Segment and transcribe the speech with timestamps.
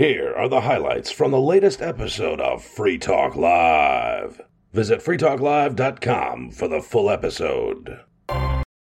[0.00, 4.40] Here are the highlights from the latest episode of Free Talk Live.
[4.72, 8.00] Visit freetalklive.com for the full episode.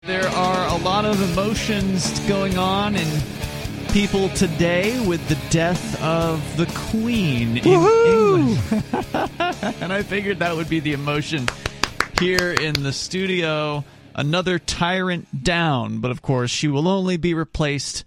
[0.04, 3.06] There are a lot of emotions going on in
[3.92, 8.58] people today with the death of the Queen in England.
[9.82, 11.46] and I figured that would be the emotion
[12.20, 13.84] here in the studio.
[14.14, 18.06] Another tyrant down, but of course, she will only be replaced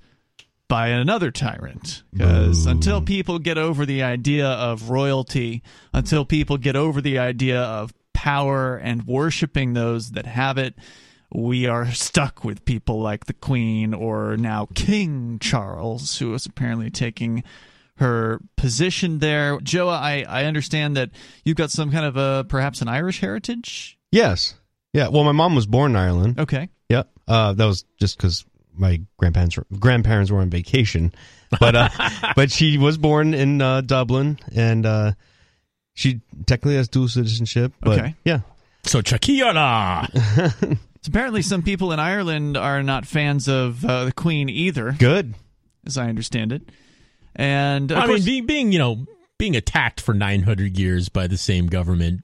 [0.68, 2.04] by another tyrant.
[2.12, 5.62] Because until people get over the idea of royalty,
[5.94, 10.76] until people get over the idea of power and worshiping those that have it,
[11.34, 16.90] we are stuck with people like the Queen or now King Charles, who is apparently
[16.90, 17.44] taking
[17.98, 19.58] her position there.
[19.60, 21.12] Joa, I, I understand that
[21.44, 23.98] you've got some kind of a perhaps an Irish heritage.
[24.12, 24.56] Yes.
[24.94, 25.10] Yeah.
[25.10, 26.40] Well, my mom was born in Ireland.
[26.40, 26.70] Okay.
[26.90, 27.04] Yeah.
[27.28, 28.46] Uh, that was just because
[28.78, 31.14] my grandparents were, grandparents were on vacation,
[31.60, 31.90] but uh,
[32.36, 35.12] but she was born in uh, Dublin, and uh,
[35.94, 37.74] she technically has dual citizenship.
[37.82, 38.16] But Okay.
[38.24, 38.40] Yeah.
[38.84, 40.78] So Chakiola.
[41.02, 45.36] So apparently, some people in Ireland are not fans of uh, the Queen either, Good.
[45.86, 46.64] as I understand it.
[47.36, 49.06] And I course, mean, being, being you know
[49.38, 52.22] being attacked for 900 years by the same government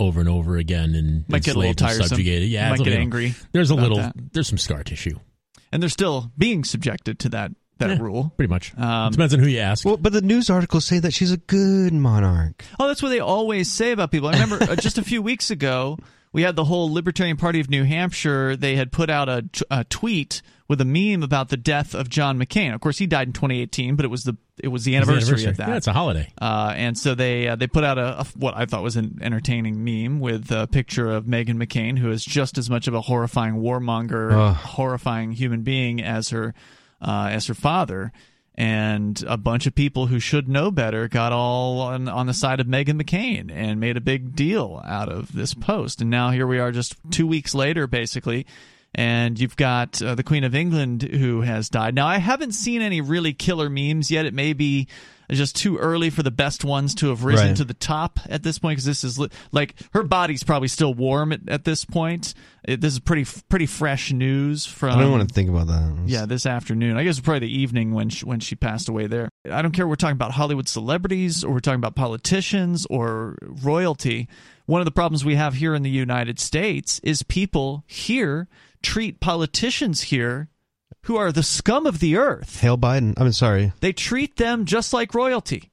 [0.00, 2.08] over and over again and Might get a little enslaved and tiresome.
[2.08, 2.48] subjugated.
[2.48, 3.98] Yeah, Might get little- angry There's a little.
[3.98, 4.14] that.
[4.32, 5.20] There's some scar tissue.
[5.72, 7.98] And they're still being subjected to that that Yeah.
[8.00, 8.32] rule.
[8.38, 8.72] Pretty much.
[8.78, 9.84] Um, Depends on who you ask.
[9.84, 12.64] Well, but the news articles say that she's a good monarch.
[12.80, 14.28] Oh, that's what they always say about people.
[14.28, 15.98] I remember uh, just a few weeks ago,
[16.32, 18.56] we had the whole Libertarian Party of New Hampshire.
[18.56, 22.08] They had put out a, t- a tweet with a meme about the death of
[22.08, 22.74] John McCain.
[22.74, 25.12] Of course, he died in 2018, but it was the it was the It's the
[25.12, 25.68] anniversary, of that.
[25.68, 26.32] Yeah, it's a holiday.
[26.40, 29.18] Uh, and so they uh, they put out a, a what I thought was an
[29.22, 33.00] entertaining meme with a picture of Meghan McCain, who is just as much of a
[33.02, 34.54] horrifying warmonger, Ugh.
[34.56, 36.54] horrifying human being as her
[37.00, 38.12] uh, as her father.
[38.58, 42.58] And a bunch of people who should know better got all on, on the side
[42.58, 46.00] of Meghan McCain and made a big deal out of this post.
[46.00, 48.46] And now here we are, just two weeks later, basically,
[48.96, 51.94] and you've got uh, the Queen of England who has died.
[51.94, 54.24] Now, I haven't seen any really killer memes yet.
[54.26, 54.88] It may be
[55.30, 57.56] just too early for the best ones to have risen Right.
[57.56, 60.94] to the top at this point because this is li- like her body's probably still
[60.94, 62.32] warm at, at this point.
[62.64, 64.96] It, this is pretty pretty fresh news from.
[64.96, 66.04] I don't want to think about that.
[66.06, 66.96] Yeah, this afternoon.
[66.96, 69.28] I guess it's probably the evening when she, when she passed away there.
[69.50, 69.86] I don't care.
[69.88, 74.28] We're talking about Hollywood celebrities or we're talking about politicians or royalty.
[74.66, 78.46] One of the problems we have here in the United States is people here
[78.86, 80.48] treat politicians here
[81.02, 82.60] who are the scum of the earth.
[82.60, 83.14] Hail Biden.
[83.16, 83.72] I'm sorry.
[83.80, 85.70] They treat them just like royalty.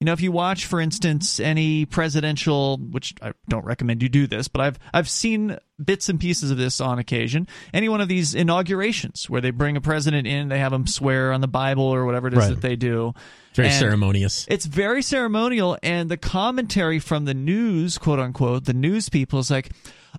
[0.00, 4.26] You know, if you watch, for instance, any presidential, which I don't recommend you do
[4.26, 7.46] this, but I've I've seen bits and pieces of this on occasion.
[7.72, 11.32] Any one of these inaugurations where they bring a president in, they have him swear
[11.32, 12.50] on the Bible or whatever it is Right.
[12.50, 13.14] that they do.
[13.48, 14.46] It's very And ceremonious.
[14.50, 19.50] It's very ceremonial, and the commentary from the news, quote unquote, the news people is
[19.50, 19.70] like,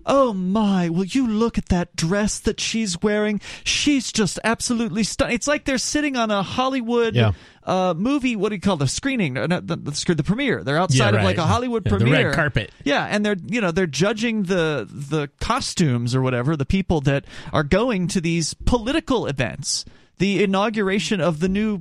[0.06, 3.40] "Oh my, will you look at that dress that she's wearing?
[3.64, 7.32] She's just absolutely stunning." It's like they're sitting on a Hollywood Yeah.
[7.64, 8.36] uh, movie.
[8.36, 9.34] What do you call the screening?
[9.34, 10.62] Not the, the, the premiere.
[10.64, 12.26] They're outside Yeah, of like a Hollywood Yeah, the premiere.
[12.28, 12.72] red carpet.
[12.84, 17.24] Yeah, and they're you know they're judging the the costumes or whatever the people that
[17.52, 19.84] are going to these political events.
[20.18, 21.80] The inauguration of the new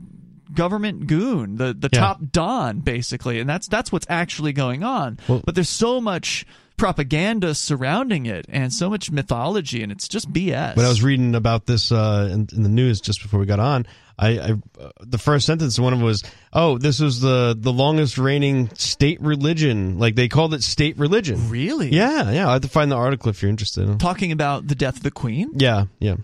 [0.53, 2.00] government goon, the the Yeah.
[2.00, 5.17] top don, basically, and that's that's what's actually going on.
[5.27, 6.45] Well- but there's so much
[6.77, 10.75] propaganda surrounding it and so much mythology, and it's just BS.
[10.75, 13.59] When I was reading about this uh, in, in the news just before we got
[13.59, 13.85] on,
[14.19, 16.23] I, I uh, the first sentence one of them was,
[16.53, 19.99] "Oh, this was the the longest reigning state religion.
[19.99, 22.47] Like they called it state religion." really, Yeah, yeah.
[22.49, 23.99] I have to find the article if you're interested.
[23.99, 25.51] talking about the death of the queen.
[25.55, 26.15] Yeah, yeah.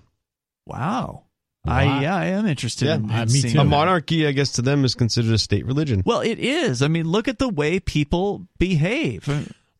[0.66, 1.24] Wow.
[1.66, 2.96] I yeah, I am interested Yeah.
[2.96, 3.62] in, Uh, in me seeing too.
[3.62, 6.04] A monarchy, I guess, to them is considered a state religion.
[6.06, 6.82] Well, it is.
[6.82, 9.30] I mean, look at the way people behave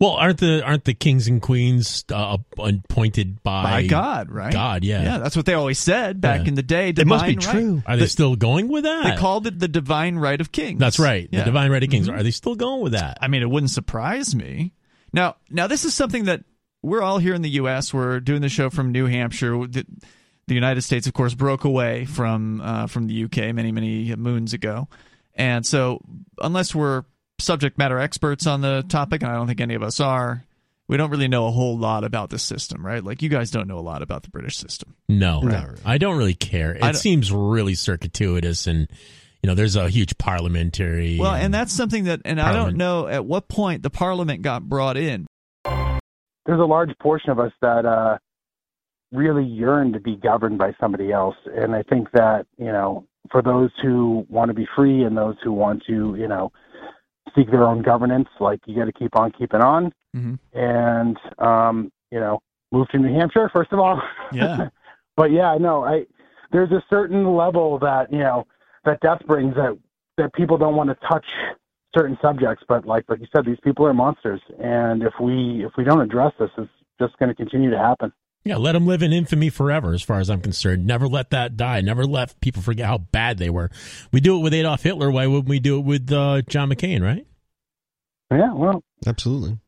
[0.04, 4.52] Well, aren't the aren't the kings and queens uh, appointed by, by God, right?
[4.52, 5.02] God, yeah.
[5.02, 5.18] yeah.
[5.20, 6.50] That's what they always said back Yeah.
[6.50, 6.90] in the day.
[6.90, 7.62] It must be divine right.
[7.62, 7.84] true.
[7.86, 9.04] Are they still going with that?
[9.04, 10.78] They called it the divine right of kings.
[10.78, 11.30] That's right.
[11.32, 11.40] Yeah.
[11.40, 12.10] The divine right of kings.
[12.10, 12.20] Mhm.
[12.20, 13.18] Are they still going with that?
[13.22, 14.74] I mean, it wouldn't surprise me.
[15.14, 16.44] Now, now this is something that
[16.82, 17.94] we're all here in the U.S.
[17.94, 19.52] We're doing the show from New Hampshire.
[19.68, 19.86] The,
[20.48, 24.52] the United States, of course, broke away from uh, from the UK many many moons
[24.52, 24.90] ago,
[25.34, 26.02] and so
[26.42, 27.06] unless we're
[27.40, 30.44] subject matter experts on the topic, and I don't think any of us are,
[30.88, 33.04] we don't really know a whole lot about the system, right?
[33.04, 34.96] Like you guys don't know a lot about the British system.
[35.08, 35.82] No, Not really.
[35.86, 36.78] I don't really care.
[36.80, 38.88] It seems really circuitous, and
[39.42, 41.20] you know, there's a huge parliamentary.
[41.20, 44.64] Well, and that's something that, and I don't know at what point the Parliament got
[44.64, 45.28] brought in.
[45.66, 48.18] there's a large portion of us that uh,
[49.12, 53.42] really yearn to be governed by somebody else, and I think that you know for
[53.42, 56.52] those who want to be free and those who want to, you know,
[57.36, 59.94] seek their own governance, like you got to keep on keeping on.
[60.16, 60.40] Mhm.
[60.54, 62.40] And um, you know,
[62.72, 64.02] move to New Hampshire first of all.
[64.32, 64.70] Yeah.
[65.18, 66.06] but yeah, no, I
[66.52, 68.46] there's a certain level that you know
[68.86, 69.78] that death brings that
[70.18, 71.26] that people don't want to touch
[71.96, 72.64] certain subjects.
[72.68, 76.02] But like like you said, these people are monsters, and if we if we don't
[76.02, 78.12] address this, it's just going to continue to happen.
[78.46, 80.86] Yeah, let them live in infamy forever, as far as I'm concerned.
[80.86, 81.80] Never let that die.
[81.80, 83.70] Never let people forget how bad they were.
[84.12, 85.10] We do it with Adolf Hitler.
[85.10, 87.26] Why wouldn't we do it with uh, John McCain, right?
[88.32, 89.60] Yeah, well, Absolutely.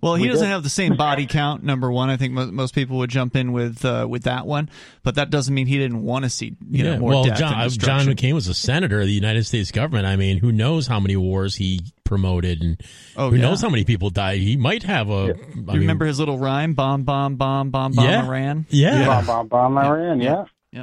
[0.00, 0.52] Well, he We doesn't did.
[0.52, 1.62] have the same body count.
[1.62, 4.70] Number one, I think mo- most people would jump in with uh, with that one,
[5.02, 7.52] but that doesn't mean he didn't want to see you know more well, death John,
[7.54, 8.06] and uh, John.
[8.06, 10.06] McCain was a senator of the United States government.
[10.06, 12.80] I mean, who knows how many wars he promoted and
[13.16, 13.42] Oh, who yeah.
[13.42, 14.40] knows how many people died.
[14.40, 15.12] He might have a.
[15.12, 16.74] I You mean, remember his little rhyme?
[16.74, 18.26] Bomb, bomb, bomb, bomb, bomb, Yeah.
[18.26, 18.66] Iran.
[18.70, 19.06] Yeah.
[19.06, 20.20] bomb, bomb, bomb, Iran.
[20.20, 20.44] Yeah.
[20.72, 20.82] Yeah.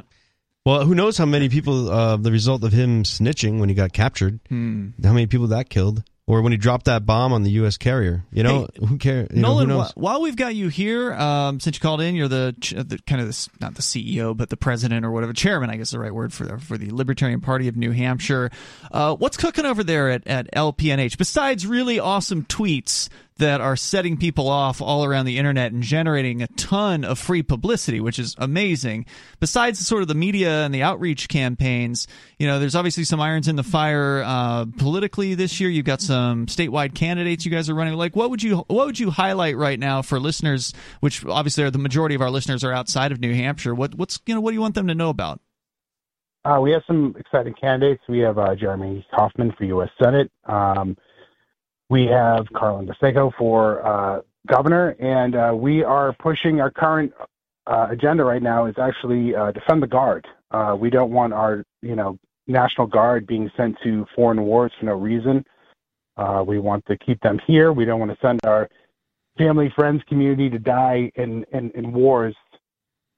[0.64, 3.92] Well, who knows how many people, uh, the result of him snitching when he got
[3.92, 4.88] captured, Hmm.
[5.02, 6.02] how many people that killed?
[6.30, 7.76] Or when he dropped that bomb on the U.S.
[7.76, 8.24] carrier.
[8.32, 9.28] You know, who cares?
[9.34, 12.28] You know, who Nolan, while we've got you here, um, since you called in, you're
[12.28, 15.70] the, ch- the kind of the, not the CEO, but the president or whatever, chairman,
[15.70, 18.50] I guess is the right word for for the Libertarian Party of New Hampshire.
[18.90, 23.08] Uh, what's cooking over there at, at LPNH besides really awesome tweets
[23.40, 27.42] that are setting people off all around the internet and generating a ton of free
[27.42, 29.04] publicity, which is amazing.
[29.40, 32.06] Besides sort of the media and the outreach campaigns,
[32.38, 35.68] you know, there's obviously some irons in the fire uh, politically this year.
[35.68, 37.94] You've got some statewide candidates you guys are running.
[37.94, 41.70] Like, what would you what would you highlight right now for listeners, which obviously are
[41.70, 43.74] the majority of our listeners are outside of New Hampshire?
[43.74, 45.40] What what's you know what do you want them to know about?
[46.44, 48.02] Uh, we have some exciting candidates.
[48.08, 49.90] We have uh, Jeremy Kaufman for U.S.
[50.02, 50.30] Senate.
[50.46, 50.96] Um,
[51.90, 57.12] we have Carlin DeSego for uh, governor, and uh, we are pushing our current
[57.66, 60.26] uh, agenda right now is actually uh, defend the guard.
[60.50, 62.16] Uh, we don't want our, you know,
[62.46, 65.44] national guard being sent to foreign wars for no reason.
[66.16, 67.72] Uh, we want to keep them here.
[67.72, 68.68] We don't want to send our
[69.36, 72.34] family, friends, community to die in, in, in wars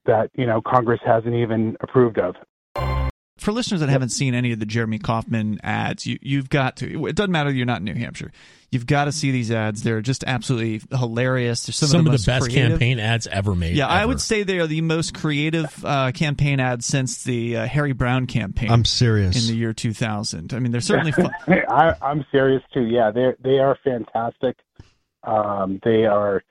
[0.04, 2.34] that you know Congress hasn't even approved of.
[3.38, 7.06] For listeners that haven't seen any of the Jeremy Kaufman ads, you, you've got to.
[7.06, 8.30] It doesn't matter you're not in New Hampshire.
[8.72, 9.82] You've got to see these ads.
[9.82, 11.66] They're just absolutely hilarious.
[11.66, 12.70] They're some, some, of the, of most the best creative.
[12.70, 13.76] campaign ads ever made.
[13.76, 17.66] Yeah, I would say they are the most creative uh, campaign ads since the uh,
[17.66, 19.46] Harry Browne campaign I'm serious.
[19.46, 20.54] in the year 2000.
[20.54, 21.30] I mean, they're certainly fun.
[21.68, 22.86] I, I'm serious too.
[22.86, 24.56] Yeah, they they are fantastic.
[25.22, 26.42] Um, they are,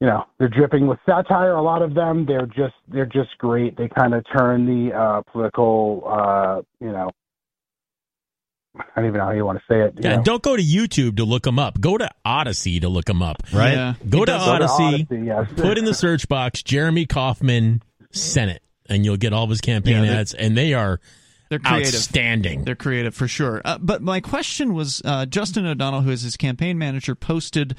[0.00, 1.52] you know, they're dripping with satire.
[1.52, 2.24] A lot of them.
[2.24, 3.76] They're just they're just great.
[3.76, 7.10] They kind of turn the uh, political, uh, you know,
[8.96, 9.94] I don't even know how you want to say it.
[9.98, 10.22] Yeah, know.
[10.22, 11.80] don't go to YouTube to look them up.
[11.80, 13.42] Go to Odysee to look them up.
[13.52, 13.72] Right?
[13.74, 13.94] Yeah.
[14.08, 15.46] Go to does- Go to Odysee, Odysee, yes.
[15.56, 17.82] put in the search box Jeremy Kaufman
[18.12, 21.00] Senate, and you'll get all of his campaign Yeah, ads, and they are
[21.48, 21.94] They're creative.
[21.94, 22.64] outstanding.
[22.64, 23.60] They're creative for sure.
[23.64, 27.76] Uh, but my question was uh, Justin O'Donnell, who is his campaign manager, posted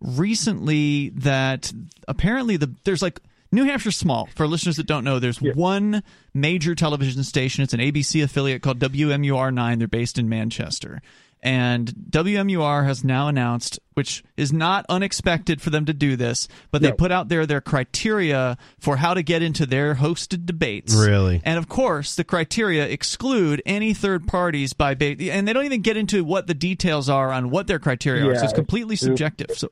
[0.00, 1.72] recently that
[2.08, 3.20] apparently the there's like
[3.52, 4.28] New Hampshire's small.
[4.34, 6.02] For listeners that don't know, there's one
[6.32, 7.64] major television station.
[7.64, 9.78] It's an ABC affiliate called WMUR 9.
[9.78, 11.00] They're based in Manchester.
[11.42, 16.82] And WMUR has now announced, which is not unexpected for them to do this, but
[16.82, 16.94] they No.
[16.96, 20.94] put out there their criteria for how to get into their hosted debates.
[20.94, 21.40] Really?
[21.42, 25.80] And of course, the criteria exclude any third parties by ba- and they don't even
[25.80, 28.36] get into what the details are on what their criteria are.
[28.36, 29.48] So it's completely subjective.
[29.56, 29.70] So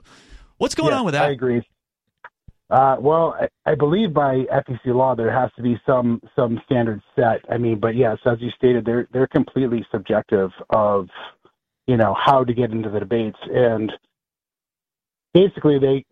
[0.57, 1.27] what's going Yeah, on with that?
[1.29, 1.63] I agree.
[2.71, 7.03] Uh, well, I, I believe by FEC law there has to be some some standards
[7.17, 7.41] set.
[7.51, 11.09] I mean, but yes, as you stated, they're they're completely subjective of
[11.87, 13.91] you know how to get into the debates, and
[15.33, 16.05] basically they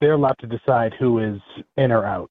[0.00, 1.40] they're left to decide who is
[1.76, 2.30] in or out.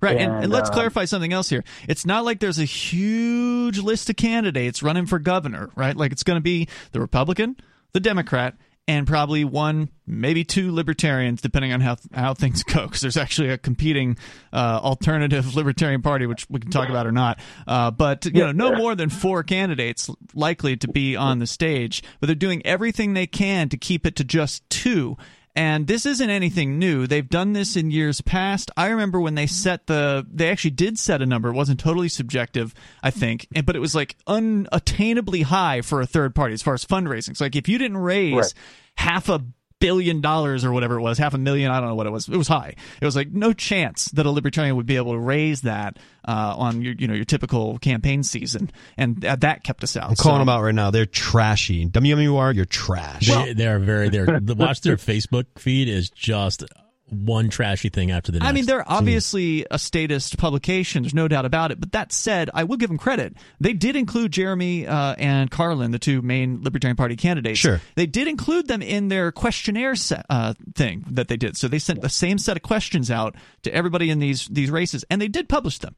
[0.00, 1.64] Right, and, And, and let's um, clarify something else here.
[1.88, 5.96] It's not like there's a huge list of candidates running for governor, right?
[5.96, 7.56] Like it's going to be the Republican,
[7.92, 8.56] the Democrat,
[8.88, 12.86] and probably one, maybe two libertarians, depending on how how things go.
[12.86, 14.16] Because there's actually a competing
[14.50, 17.38] uh, alternative libertarian party, which we can talk about or not.
[17.66, 22.02] Uh, but you know, no more than four candidates likely to be on the stage.
[22.18, 25.18] But they're doing everything they can to keep it to just two.
[25.58, 27.08] And this isn't anything new.
[27.08, 28.70] They've done this in years past.
[28.76, 31.48] I remember when they set the, they actually did set a number.
[31.48, 32.72] It wasn't totally subjective,
[33.02, 36.74] I think, and- but it was like unattainably high for a third party as far
[36.74, 37.36] as fundraising.
[37.36, 38.54] So like if you didn't raise Right.
[38.96, 39.44] half a
[39.80, 42.28] billion dollars or whatever it was, half a million, I don't know what it was.
[42.28, 42.74] It was high.
[43.00, 46.54] It was like no chance that a libertarian would be able to raise that uh,
[46.56, 50.10] on your, you know, your typical campaign season, and that, that kept us out.
[50.10, 50.90] I'm calling So- them out right now.
[50.90, 51.86] They're trashy.
[51.86, 53.28] WMUR, you're trash.
[53.28, 54.08] They, they are very.
[54.08, 56.64] They're watch their Facebook feed is just
[57.10, 58.48] one trashy thing after the next.
[58.48, 61.02] I mean, they're obviously a statist publication.
[61.02, 61.80] There's no doubt about it.
[61.80, 63.36] But that said, I will give them credit.
[63.60, 67.58] They did include Jeremy uh, and Carlin, the two main Libertarian Party candidates.
[67.58, 67.80] Sure.
[67.94, 71.56] They did include them in their questionnaire set, uh, thing that they did.
[71.56, 75.04] So they sent the same set of questions out to everybody in these these races,
[75.10, 75.96] and they did publish them.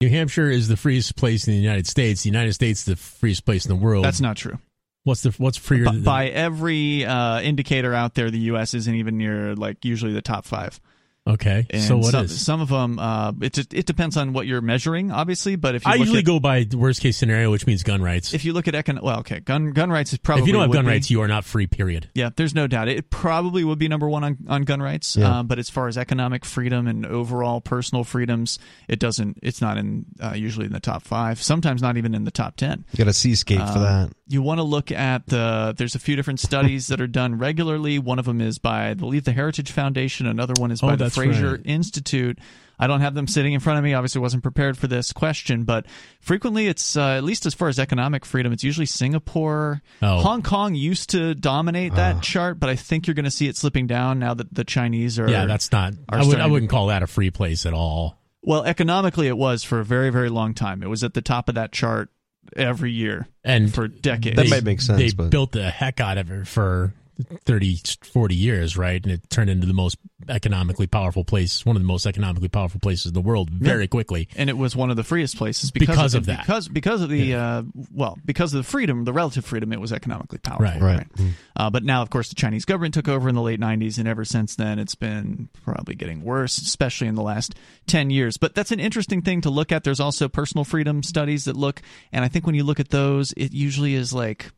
[0.00, 2.24] New Hampshire is the freest place in the United States.
[2.24, 4.04] The United States is the freest place in the world.
[4.04, 4.58] That's not true.
[5.04, 8.74] What's the what's freer By, by every uh, indicator out there, the U.S.
[8.74, 10.80] isn't even near like usually the top five.
[11.24, 12.44] Okay, And so what some, is?
[12.44, 12.98] some of them?
[12.98, 15.54] Uh, it just- it depends on what you're measuring, obviously.
[15.54, 18.02] But if you I look usually at, go by worst case scenario, which means gun
[18.02, 18.34] rights.
[18.34, 20.62] if you look at econ, well, okay, gun gun rights is probably if you don't
[20.62, 21.68] have gun be- rights, you are not free.
[21.68, 22.08] Period.
[22.16, 22.88] Yeah, there's no doubt.
[22.88, 25.16] It probably would be number one on, on gun rights.
[25.16, 25.38] Yeah.
[25.38, 29.38] Um, but as far as economic freedom and overall personal freedoms, it doesn't.
[29.44, 31.40] It's not in uh, usually in the top five.
[31.40, 32.84] Sometimes not even in the top ten.
[32.90, 34.12] You got a seascape for Um, that.
[34.26, 35.72] You want to look at the.
[35.78, 38.00] There's a few different studies that are done regularly.
[38.00, 40.26] One of them is by, I believe, the Heritage Foundation.
[40.26, 41.60] Another one is Oh, by the that's Fraser right.
[41.64, 42.38] Institute.
[42.78, 43.94] I don't have them sitting in front of me.
[43.94, 45.86] Obviously, wasn't prepared for this question, but
[46.20, 49.80] frequently it's uh, at least as far as economic freedom, it's usually Singapore.
[50.00, 50.18] Oh.
[50.20, 53.56] Hong Kong used to dominate that chart, but I think you're going to see it
[53.56, 55.28] slipping down now that the Chinese are.
[55.30, 55.94] yeah, that's not.
[56.08, 58.18] I would, I wouldn't call that a free place at all.
[58.42, 60.82] well, economically it was for a very, very long time.
[60.82, 62.08] It was at the top of that chart
[62.56, 64.34] every year And for decades.
[64.36, 66.92] That might make sense, They but- built the heck out of it for
[67.44, 69.02] 30, 40 years, right?
[69.02, 69.96] And it turned into the most
[70.28, 74.28] economically powerful place, one of the most economically powerful places in the world, very quickly.
[74.36, 76.40] and it was one of the freest places because, Because of, of that.
[76.40, 79.92] because because of the uh, well because of the freedom the relative freedom it was
[79.92, 80.80] economically powerful Right.
[80.80, 81.06] Right.
[81.56, 84.06] Uh, but now of course the Chinese government took over in the late 90s and
[84.08, 87.54] ever since then it's been probably getting worse especially in the last
[87.88, 91.44] 10 years but that's an interesting thing to look at there's also personal freedom studies
[91.46, 94.50] that look and I think when you look at those it usually is like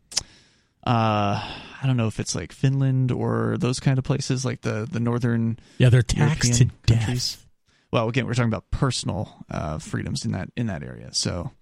[0.86, 1.40] uh,
[1.82, 5.00] I don't know if it's like Finland or those kind of places like the the
[5.00, 7.46] northern Yeah, they're taxed to European death.
[7.92, 11.10] Well, again, we're talking about personal uh, freedoms in that in that area.
[11.12, 11.52] So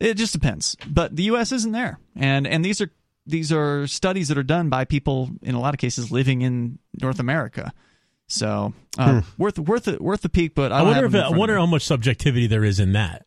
[0.00, 0.76] it just depends.
[0.86, 1.52] But the U.S.
[1.52, 2.90] isn't there, and and these are
[3.26, 6.78] these are studies that are done by people in a lot of cases living in
[7.00, 7.72] North America.
[8.26, 10.54] So uh, worth worth it, worth the peak.
[10.54, 13.26] But I, I wonder if I wonder how much subjectivity there is in that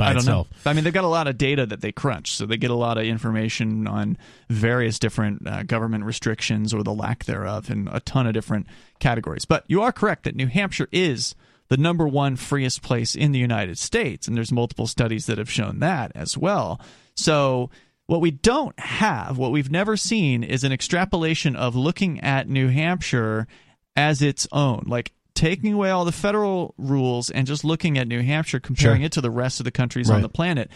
[0.00, 0.48] by I don't itself.
[0.64, 0.70] know.
[0.70, 2.74] I mean, they've got a lot of data that they crunch, so they get a
[2.74, 4.16] lot of information on
[4.48, 8.66] various different uh, government restrictions or the lack thereof in a ton of different
[8.98, 9.44] categories.
[9.44, 11.34] But you are correct that New Hampshire is
[11.68, 15.50] the number one freest place in the United States, and there's multiple studies that have
[15.50, 16.80] shown that as well.
[17.14, 17.70] So.
[18.06, 22.66] What we don't have, what we've never seen, is an extrapolation of looking at New
[22.66, 23.46] Hampshire
[23.94, 24.82] as its own.
[24.88, 29.06] Like taking away all the federal rules and just looking at New Hampshire, comparing Sure.
[29.06, 30.70] it to the rest of the countries on the planet.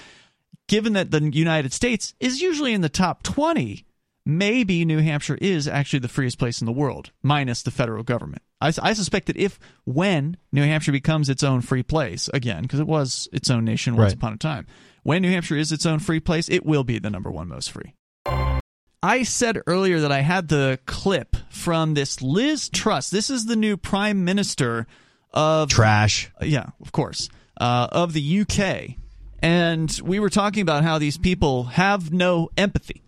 [0.68, 3.84] Given that the United States is usually in the top 20,
[4.24, 8.40] maybe New Hampshire is actually the freest place in the world, minus the federal government.
[8.62, 12.80] I, I suspect that if, when New Hampshire becomes its own free place, again, because
[12.80, 14.16] it was its own nation once Right.
[14.16, 14.66] upon a time,
[15.02, 17.70] when New Hampshire is its own free place, it will be the number one most
[17.70, 17.92] free.
[19.04, 23.10] I said earlier that I had the clip from this Liz Truss.
[23.10, 24.86] This is the new prime minister
[25.30, 26.30] of Trash.
[26.40, 27.28] yeah, of course,
[27.60, 28.96] uh, of the UK.
[29.40, 33.02] And we were talking about how these people have no empathy.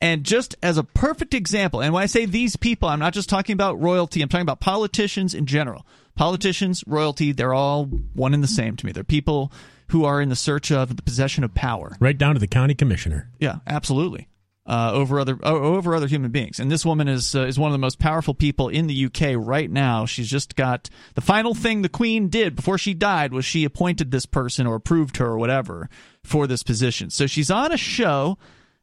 [0.00, 3.28] And just as a perfect example, and when I say these people, I'm not just
[3.28, 5.86] talking about royalty, I'm talking about politicians in general.
[6.16, 8.90] Politicians, royalty, they're all one and the same to me.
[8.90, 9.52] They're people
[9.90, 11.96] who are in the search of the possession of power.
[12.00, 13.30] Right down to the county commissioner.
[13.38, 14.26] Yeah, absolutely.
[14.66, 17.72] Uh, over other over other human beings, and this woman is uh, is one of
[17.72, 20.06] the most powerful people in the UK right now.
[20.06, 24.10] She's just got the final thing the Queen did before she died was she appointed
[24.10, 25.90] this person or approved her or whatever
[26.22, 27.10] for this position.
[27.10, 28.38] So she's on a show,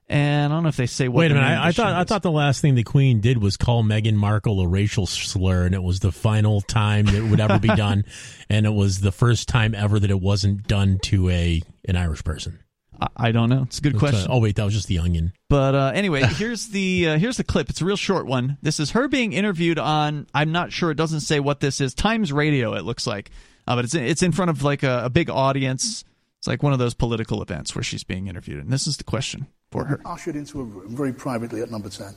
[0.08, 1.22] and I don't know if they say what.
[1.22, 1.48] Wait a minute.
[1.48, 4.62] I, I thought I thought the last thing the Queen did was call Meghan Markle
[4.62, 8.06] a racial slur, and it was the final time that it would ever be done,
[8.50, 12.24] and it was the first time ever that it wasn't done to a an Irish
[12.24, 12.60] person.
[13.02, 13.64] I, I don't know.
[13.64, 14.28] It's a good question.
[14.30, 15.34] oh wait, that was just the Onion.
[15.50, 17.70] But uh, anyway, here's the uh, here's the clip.
[17.70, 18.58] It's a real short one.
[18.62, 20.28] This is her being interviewed on.
[20.34, 20.92] I'm not sure.
[20.92, 21.94] It doesn't say what this is.
[21.94, 22.74] Times Radio.
[22.76, 23.32] It looks like,
[23.68, 26.04] uh, but it's it's in front of like a, a big audience.
[26.40, 29.04] It's like one of those political events where she's being interviewed, and this is the
[29.04, 30.02] question for her.
[30.06, 32.14] ushered into a room very privately at number 10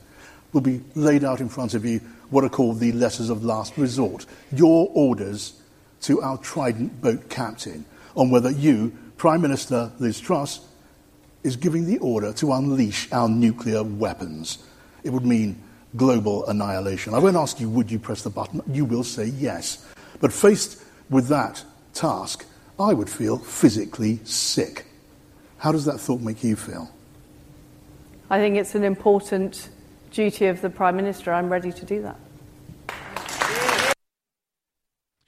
[0.53, 2.01] will be laid out in front of you
[2.31, 5.61] what are called the letters of last resort your orders
[6.01, 7.85] to our trident boat captain
[8.17, 10.67] on whether you prime minister liz truss
[11.45, 14.59] is giving the order to unleash our nuclear weapons
[15.05, 15.63] it would mean
[15.97, 19.87] global annihilation i won't ask you would you press the button you will say yes
[20.21, 22.45] but faced with that task
[22.81, 24.87] i would feel physically sick
[25.59, 26.91] how does that thought make you feel
[28.31, 29.69] I think it's an important
[30.11, 31.33] duty of the Prime Minister.
[31.33, 32.17] I'm ready to do that.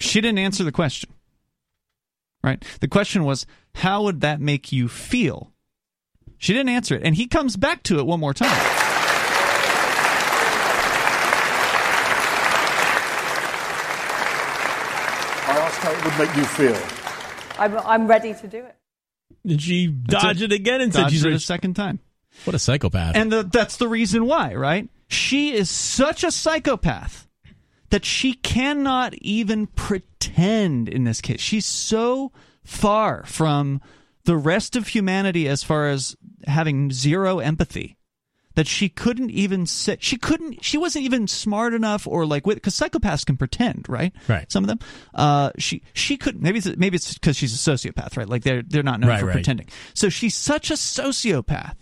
[0.01, 1.11] she didn't answer the question.
[2.43, 2.65] Right?
[2.81, 3.45] The question was,
[3.77, 5.53] how would that make you feel?
[6.39, 7.03] She didn't answer it.
[7.05, 8.51] And he comes back to it one more time.
[15.49, 16.79] I asked how it would make you feel.
[17.59, 18.77] I'm, I'm ready to do it.
[19.47, 20.53] Did she dodge it.
[20.53, 20.61] it.
[20.61, 22.01] again and said Dodged she's it a second time.
[22.45, 23.17] What a psychopath.
[23.17, 24.89] And the, that's the reason why, right?
[25.09, 27.27] She is such a psychopath
[27.91, 31.41] that she cannot even pretend in this case.
[31.41, 32.33] She's so
[32.65, 33.81] far from
[34.25, 36.17] the rest of humanity as far as
[36.47, 37.97] having zero empathy
[38.55, 42.57] that she couldn't even sit she couldn't she wasn't even smart enough or like with
[42.57, 44.51] because psychopaths can pretend right Right.
[44.51, 44.79] some of them
[45.15, 48.63] uh she she couldn't maybe it's, maybe it's because she's a sociopath right like they're
[48.63, 49.33] they're not known Right, for right.
[49.35, 51.75] pretending so she's such a sociopath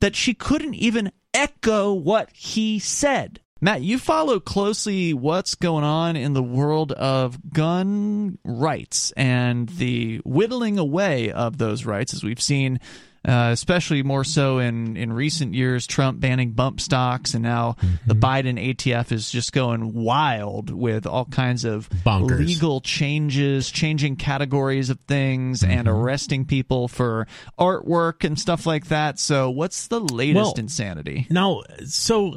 [0.00, 3.40] that she couldn't even echo what he said.
[3.60, 10.18] Matt, you follow closely what's going on in the world of gun rights and the
[10.18, 12.78] whittling away of those rights, as we've seen,
[13.26, 18.14] uh, especially more so in, in recent years, Trump banning bump stocks, and now the
[18.14, 22.38] Biden ATF is just going wild with all kinds of Bonkers.
[22.38, 27.26] legal changes, changing categories of things, and arresting people for
[27.58, 29.18] artwork and stuff like that.
[29.18, 31.26] So, what's the latest Well, insanity?
[31.28, 32.36] Now, so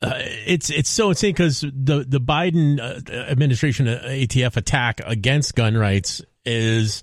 [0.00, 0.14] uh,
[0.46, 5.76] it's it's so insane because the the Biden uh, administration uh, ATF attack against gun
[5.76, 7.02] rights is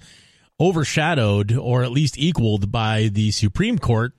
[0.60, 4.14] overshadowed or at least equaled by the Supreme Court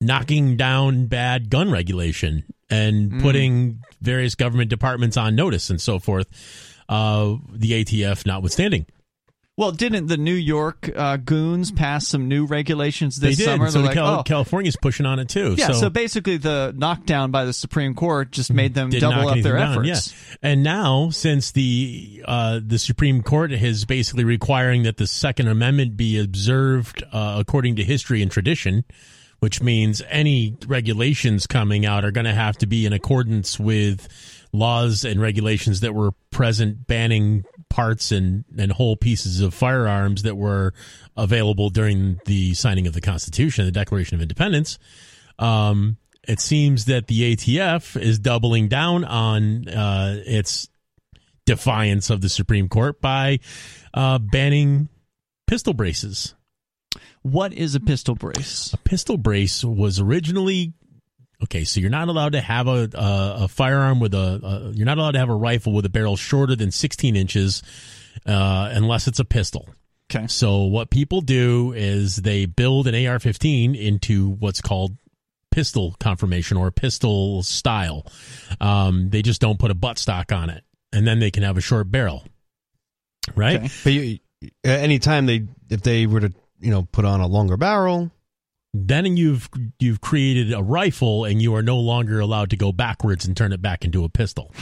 [0.00, 6.28] knocking down bad gun regulation and putting various government departments on notice and so forth.
[6.88, 8.86] Uh, the ATF notwithstanding.
[9.58, 13.50] Well, didn't the New York uh, goons pass some new regulations this they did.
[13.50, 13.68] summer?
[13.68, 15.56] so They're like, Cal- oh, California's pushing on it too.
[15.58, 15.72] yeah.
[15.72, 19.72] So, basically, the knockdown by the Supreme Court just made them double up their down,
[19.72, 20.14] efforts.
[20.14, 20.36] yeah.
[20.42, 25.96] And now, since the uh, the Supreme Court is basically requiring that the Second Amendment
[25.96, 28.84] be observed uh, according to history and tradition,
[29.40, 34.06] which means any regulations coming out are going to have to be in accordance with
[34.52, 40.36] laws and regulations that were present banning parts and, and whole pieces of firearms that
[40.36, 40.72] were
[41.16, 44.78] available during the signing of the Constitution, the Declaration of Independence.
[45.38, 50.68] Um, it seems that the ATF is doubling down on uh, its
[51.46, 53.40] defiance of the Supreme Court by
[53.94, 54.88] uh, banning
[55.46, 56.34] pistol braces.
[57.22, 58.72] What is a pistol brace?
[58.72, 60.74] A pistol brace was originally
[61.44, 61.64] okay.
[61.64, 64.98] So you're not allowed to have a a, a firearm with a, a you're not
[64.98, 67.62] allowed to have a rifle with a barrel shorter than 16 inches
[68.26, 69.68] uh, unless it's a pistol.
[70.10, 70.26] Okay.
[70.26, 74.96] So what people do is they build an AR-15 into what's called
[75.50, 78.06] pistol conformation or pistol style.
[78.60, 81.60] Um, they just don't put a buttstock on it, and then they can have a
[81.60, 82.24] short barrel.
[83.34, 83.56] Right?
[83.56, 83.70] Okay.
[83.84, 84.18] But you,
[84.64, 88.10] at any time they, if they were to, you know, put on a longer barrel,
[88.74, 93.26] Then you've you've created a rifle, and you are no longer allowed to go backwards
[93.26, 94.52] and turn it back into a pistol.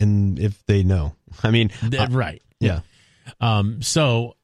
[0.00, 2.42] and if they know, I mean, Th- uh, right.
[2.60, 2.80] yeah,
[3.40, 4.36] Um, so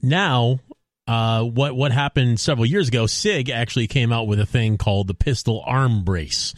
[0.00, 0.60] now,
[1.06, 3.06] uh, what what happened several years ago?
[3.06, 6.54] Sig actually came out with a thing called the pistol arm brace.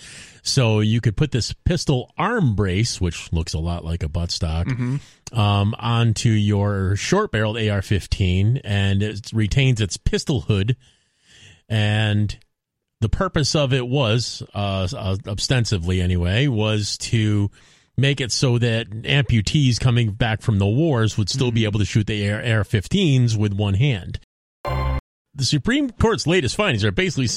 [0.46, 5.00] So you could put this pistol arm brace, which looks a lot like a buttstock,
[5.33, 10.77] um, onto your short barreled AR-15, and it retains its pistol hood.
[11.75, 12.39] And
[13.01, 17.51] the purpose of it was, uh, uh, ostensibly anyway, was to
[17.97, 21.85] make it so that amputees coming back from the wars would still be able to
[21.85, 24.21] shoot the AR, AR 15s with one hand.
[24.63, 27.29] The Supreme Court's latest findings are basically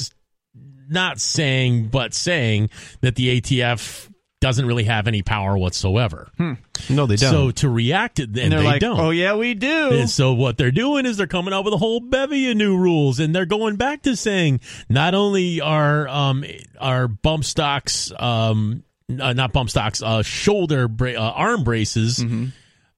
[0.88, 2.69] not saying, but saying
[3.02, 4.08] that the ATF
[4.47, 6.29] doesn't really have any power whatsoever.
[6.39, 7.31] no, they don't.
[7.31, 8.97] So to react, and, And they're they like, don't.
[8.99, 9.89] oh yeah, we do.
[9.91, 12.77] And so what they're doing is they're coming out with a whole bevy of new
[12.77, 16.45] rules, and they're going back to saying not only are um
[16.79, 18.83] are bump stocks um
[19.19, 22.23] uh, not bump stocks uh shoulder bra- uh, arm braces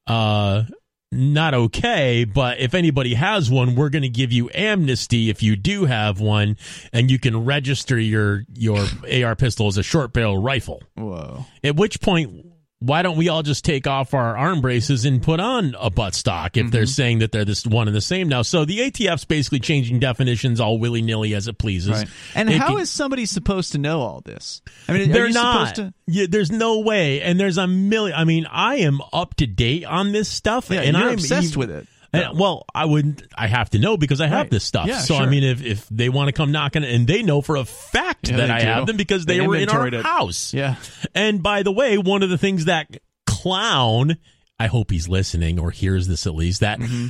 [0.06, 0.62] uh
[1.12, 5.56] not okay, but if anybody has one, we're going to give you amnesty if you
[5.56, 6.56] do have one,
[6.92, 10.82] and you can register your your AR pistol as a short barrel rifle.
[10.94, 11.46] Whoa.
[11.64, 12.46] At which point,
[12.80, 16.14] why don't we all just take off our arm braces and put on a butt
[16.14, 16.70] stock if Mm-hmm.
[16.70, 18.42] they're saying that they're this one and the same now?
[18.42, 21.90] So the ATF's basically changing definitions all willy nilly as it pleases.
[21.90, 22.08] Right.
[22.34, 24.62] And It how can- is somebody supposed to know all this?
[24.88, 25.74] I mean, they're not.
[25.76, 25.92] to?
[26.06, 27.20] Yeah, there's no way.
[27.22, 28.16] And there's a million.
[28.18, 30.70] I mean, I am up to date on this stuff.
[30.70, 31.86] Yeah, and you're I'm obsessed even- with it.
[32.12, 33.22] And- well, I wouldn't.
[33.34, 34.50] I have to know because I have Right.
[34.50, 34.86] this stuff.
[34.86, 37.56] Yeah, so I mean, if if they want to come knocking, and they know for
[37.56, 38.66] a fact Yeah, that I do.
[38.66, 40.04] have them because they, They were in our it.
[40.04, 40.52] house.
[40.54, 40.76] Yeah.
[41.14, 42.88] And by the way, one of the things that
[43.26, 44.16] clown
[44.58, 46.60] I hope he's listening or hears this at least.
[46.60, 47.06] That mm-hmm.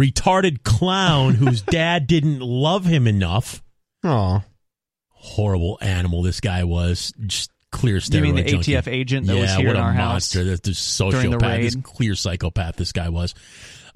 [0.00, 3.62] retarded clown whose dad didn't love him enough.
[4.02, 4.42] Oh,
[5.10, 7.12] Horrible animal this guy was.
[7.26, 8.72] Just clear steroid You mean the junkie.
[8.72, 10.38] ATF agent that yeah, was here what in a our monster.
[10.38, 10.46] house?
[10.46, 13.34] This, this the sociopath, this clear psychopath this guy was.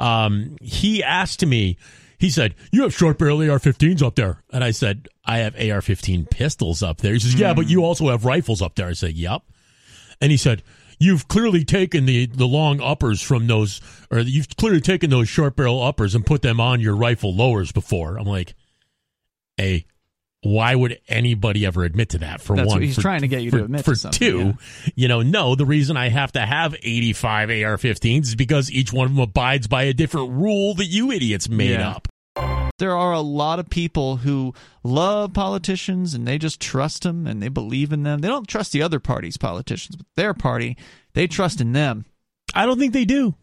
[0.01, 1.77] Um, he asked me,
[2.19, 4.43] he said, You have short barrel AR 15s up there.
[4.53, 7.13] And I said, I have AR 15 pistols up there.
[7.13, 7.71] He says, Yeah, but Hmm.
[7.71, 8.89] you also have rifles up there.
[8.89, 9.43] I said, Yep.
[10.21, 10.63] And he said,
[10.99, 15.57] You've clearly taken the, the long uppers from those, or you've clearly taken those short
[15.57, 18.19] barrel uppers and put them on your rifle lowers before.
[18.19, 18.55] I'm like,
[19.57, 19.87] Hey,
[20.43, 22.41] why would anybody ever admit to that?
[22.41, 24.09] For That's one, what he's For- trying to get you for, to admit for to
[24.11, 24.53] two, yeah.
[24.95, 28.93] you know, no, the reason I have to have 85 AR 15s is because each
[28.93, 31.91] one of them abides by a different rule that you idiots made Yeah.
[31.91, 32.09] up.
[32.79, 37.43] There are a lot of people who love politicians and they just trust them and
[37.43, 38.21] they believe in them.
[38.21, 40.79] They don't trust the other party's politicians, but their party,
[41.13, 42.07] they trust in them.
[42.55, 43.35] I don't think they do.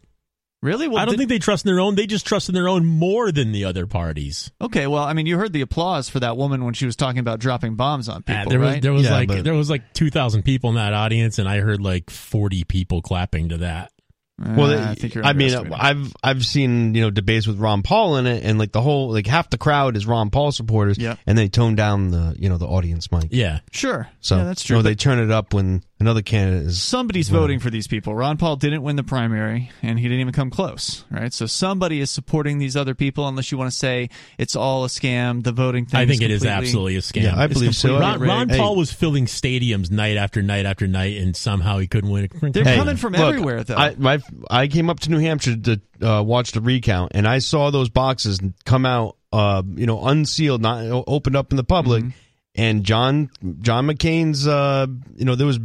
[0.60, 0.88] Really?
[0.88, 1.94] Well, I don't did- think they trust in their own.
[1.94, 4.50] They just trust in their own more than the other parties.
[4.60, 7.20] Okay, well, I mean, you heard the applause for that woman when she was talking
[7.20, 9.70] about dropping bombs on people, Uh, there was there was Yeah, like but- there was
[9.70, 13.92] like 2,000 people in that audience, and I heard like 40 people clapping to that.
[14.40, 15.52] Well, Uh, I think you're I mean.
[15.74, 19.10] I've I've seen you know debates with Ron Paul in it, and like the whole
[19.10, 21.16] like half the crowd is Ron Paul supporters, Yeah.
[21.26, 23.28] and they tone down the you know the audience mic.
[23.32, 24.06] Yeah, sure.
[24.20, 24.76] So yeah, that's true.
[24.76, 26.82] No, but they turn it up when another candidate is.
[26.82, 28.14] somebody's voting for these people.
[28.14, 31.32] Ron Paul didn't win the primary, and he didn't even come close, right?
[31.32, 34.88] So somebody is supporting these other people, unless you want to say it's all a
[34.88, 35.42] scam.
[35.42, 36.00] The voting thing.
[36.00, 37.22] I think it is absolutely a scam.
[37.24, 37.88] Yeah, I believe so.
[37.88, 38.28] completely Ron, rigged.
[38.30, 38.58] Ron Hey.
[38.58, 42.28] Paul was filling stadiums night after night after night, and somehow he couldn't win.
[42.42, 43.76] A, They're Hey, coming from look, everywhere, though.
[43.76, 47.38] I my, I came up to New Hampshire to uh, watch the recount, and I
[47.40, 52.04] saw those boxes come out, uh, you know, unsealed, not opened up in the public.
[52.04, 52.18] Mm-hmm.
[52.54, 53.30] And John
[53.60, 55.60] John McCain's, uh, you know, there was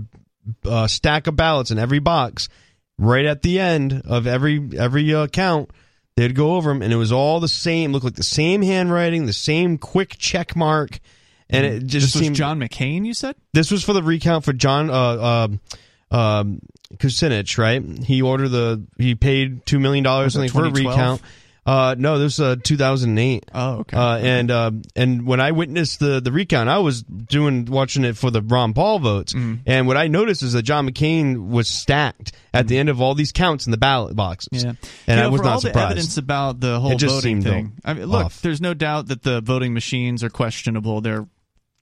[0.66, 2.50] a stack of ballots in every box.
[3.00, 5.72] Right at the end of every every uh, count,
[6.16, 7.92] they'd go over them, and it was all the same.
[7.92, 11.00] Looked like the same handwriting, the same quick check mark,
[11.50, 13.06] and it just this was seemed John McCain.
[13.06, 15.48] You said this was for the recount for John uh, uh,
[16.16, 16.60] um,
[16.98, 17.82] Kucinich, right?
[18.04, 21.22] He ordered the he paid two million dollars something for a recount.
[21.66, 23.46] Uh, no, this was uh, 2008.
[23.54, 23.96] Oh, okay.
[23.96, 28.18] Uh, and uh, and when I witnessed the the recount, I was doing watching it
[28.18, 29.62] for the Ron Paul votes, Mm-hmm.
[29.66, 33.16] and what I noticed is that John McCain was stacked at the end of all
[33.16, 34.66] these counts in the ballot boxes.
[34.66, 34.68] Mm-hmm.
[34.84, 35.86] Yeah, and you I was not all the surprised.
[35.92, 37.74] evidence about the whole It just voting thing.
[37.86, 38.42] I mean, look, off.
[38.42, 41.00] there's no doubt that the voting machines are questionable.
[41.02, 41.26] They're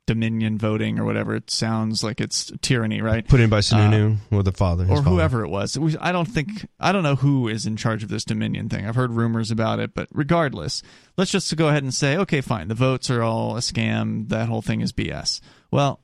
[0.08, 1.36] Dominion voting or whatever.
[1.36, 3.26] It sounds like it's tyranny, right?
[3.28, 5.10] Put in by Sununu or the father, his or father.
[5.16, 5.76] whoever it was.
[5.76, 5.96] It was.
[6.02, 8.86] I don't think I don't know who is in charge of this Dominion thing.
[8.86, 10.82] I've heard rumors about it, but regardless,
[11.18, 12.68] let's just go ahead and say, okay, fine.
[12.68, 14.28] The votes are all a scam.
[14.30, 15.40] That whole thing is BS.
[15.70, 16.02] Well,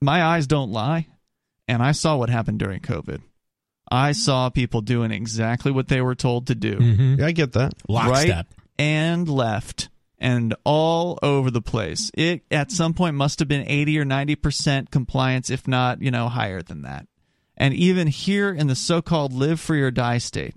[0.00, 1.06] my eyes don't lie,
[1.68, 3.20] and I saw what happened during COVID.
[3.90, 7.18] I saw people doing exactly what they were told to do, Mhm.
[7.18, 7.74] Yeah, I get that.
[7.88, 8.46] Lockstep.
[8.46, 8.46] right
[8.78, 9.88] and left,
[10.22, 12.10] and all over the place.
[12.14, 16.10] It at some point must have been eighty or ninety percent compliance, if not, you
[16.10, 17.06] know, higher than that.
[17.56, 20.54] And even here in the so-called live free or die state,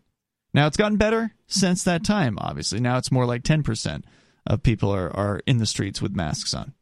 [0.54, 2.38] now it's gotten better since that time.
[2.40, 4.06] Obviously, now it's more like ten percent
[4.48, 6.74] of people are are in the streets with masks on.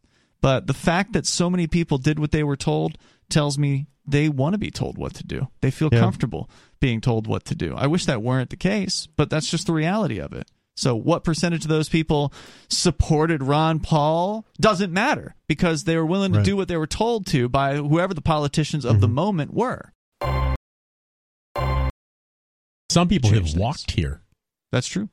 [0.41, 2.97] But the fact that so many people did what they were told
[3.29, 5.47] tells me they want to be told what to do.
[5.61, 6.01] They feel Yeah.
[6.01, 6.49] comfortable
[6.81, 7.73] being told what to do.
[7.75, 10.51] I wish that weren't the case, but that's just the reality of it.
[10.75, 12.33] So, what percentage of those people
[12.67, 16.45] supported Ron Paul doesn't matter because they were willing to Right.
[16.45, 19.13] do what they were told to by whoever the politicians of the Mm-hmm.
[19.15, 19.93] moment were.
[22.89, 23.59] Some people Change have things.
[23.59, 24.21] walked here.
[24.71, 25.09] That's true.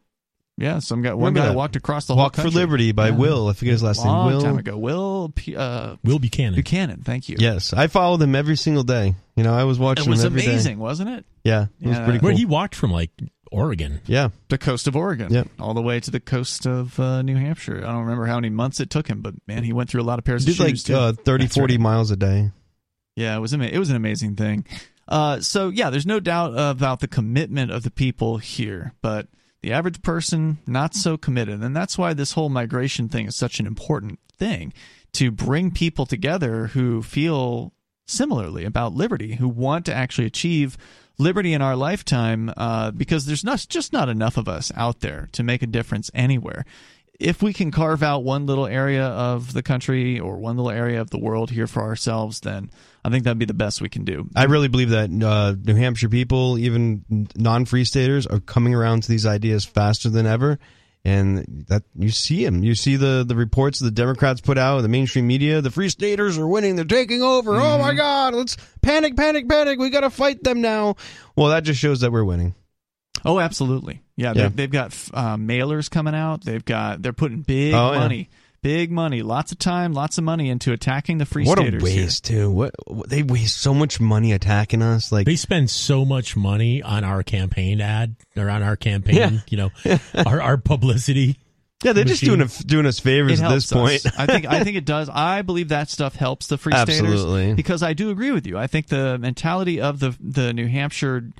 [0.59, 1.55] Yeah, some guy, one Remember guy that.
[1.57, 2.51] walked across the Walk whole for.
[2.51, 3.17] Liberty by Yeah.
[3.17, 3.49] Will.
[3.49, 4.37] I forget his last Long name.
[4.37, 4.43] Will.
[4.43, 4.77] time ago.
[4.77, 6.55] Will uh, Will Buchanan.
[6.55, 7.01] Buchanan.
[7.03, 7.37] Thank you.
[7.39, 9.15] Yes, I followed him every single day.
[9.37, 10.49] You know, I was watching It was him every day.
[10.49, 11.25] amazing, wasn't it?
[11.45, 12.05] Yeah, it was Yeah.
[12.05, 13.11] pretty Where he walked from like
[13.51, 14.01] Oregon.
[14.07, 15.49] yeah, The coast of Oregon, Yep.
[15.59, 17.79] all the way to the coast of uh, New Hampshire.
[17.79, 20.05] I don't remember how many months it took him, but man, he went through a
[20.05, 20.95] lot of pairs he of like shoes too.
[20.95, 21.81] uh, 30, That's 40 right.
[21.81, 22.51] miles a day.
[23.17, 24.65] Yeah, it was ama- it was an amazing thing.
[25.09, 29.27] Uh, so yeah, there's no doubt about the commitment of the people here, but
[29.63, 33.59] the average person not so committed, and that's why this whole migration thing is such
[33.59, 34.73] an important thing
[35.15, 37.73] to bring people together who feel
[38.07, 40.79] similarly about liberty, who want to actually achieve
[41.21, 45.29] liberty in our lifetime, uh, because there's not just not enough of us out there
[45.33, 46.65] to make a difference anywhere
[47.21, 51.01] if we can carve out one little area of the country or one little area
[51.03, 52.71] of the world here for ourselves, then
[53.05, 54.29] I think that'd be the best we can do.
[54.35, 59.11] I really believe that uh, New Hampshire people, even non-free staters, are coming around to
[59.11, 60.59] these ideas faster than ever.
[61.05, 62.63] And that you see him.
[62.63, 65.61] You see the the reports the Democrats put out, in the mainstream media.
[65.61, 66.77] The Free Staters are winning.
[66.77, 67.57] They're taking over.
[67.57, 68.35] Oh my God!
[68.35, 69.79] Let's panic, panic, panic.
[69.79, 70.97] We got to fight them now.
[71.37, 72.55] Well, that just shows that we're winning.
[73.25, 74.03] Oh, absolutely.
[74.17, 74.43] Yeah, Yeah.
[74.45, 76.45] They've, they've got uh, mailers coming out.
[76.45, 77.99] They've got they're putting big Oh, yeah.
[78.63, 81.63] Money, big money, lots of time, lots of money into attacking the free what a
[81.63, 81.89] staters.
[81.89, 82.03] here.
[82.05, 82.51] waste too.
[82.51, 85.11] What, what they waste so much money attacking us.
[85.13, 89.31] Like They spend so much money on our campaign ad or on our campaign, Yeah.
[89.49, 89.71] you know,
[90.27, 91.39] our, our publicity.
[91.85, 94.05] yeah, they're just doing a, doing us favors at this point.
[94.19, 95.09] I think I think it does.
[95.09, 97.43] I believe that stuff helps the free Absolutely.
[97.43, 98.59] staters because I do agree with you.
[98.59, 101.31] I think the mentality of the the New Hampshire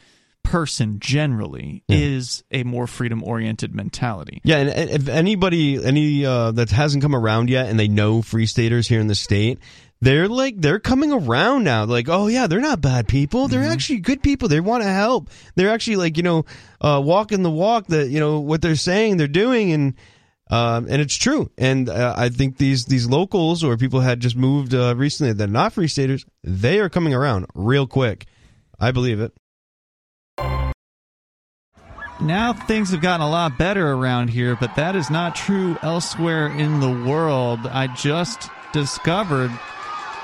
[0.43, 4.41] person generally is a more freedom oriented mentality.
[4.45, 8.47] Yeah, and, if anybody, any uh, that hasn't come around yet, and they know free
[8.47, 9.59] staters here in the state,
[10.01, 11.85] they're like they're coming around now.
[11.85, 13.49] Like, oh yeah, they're not bad people.
[13.49, 14.49] They're actually good people.
[14.49, 15.31] They want to help.
[15.55, 16.45] They're actually like you know,
[16.81, 19.95] uh, walking the walk that you know what they're saying they're doing, and
[20.51, 21.51] um, and it's true.
[21.59, 25.45] And uh, I think these these locals or people had just moved uh, recently that
[25.45, 28.27] are not free staters, they are coming around real quick.
[28.79, 29.33] I believe it
[32.21, 36.47] now things have gotten a lot better around here, but that is not true elsewhere
[36.49, 37.61] in the world.
[37.67, 39.51] I just discovered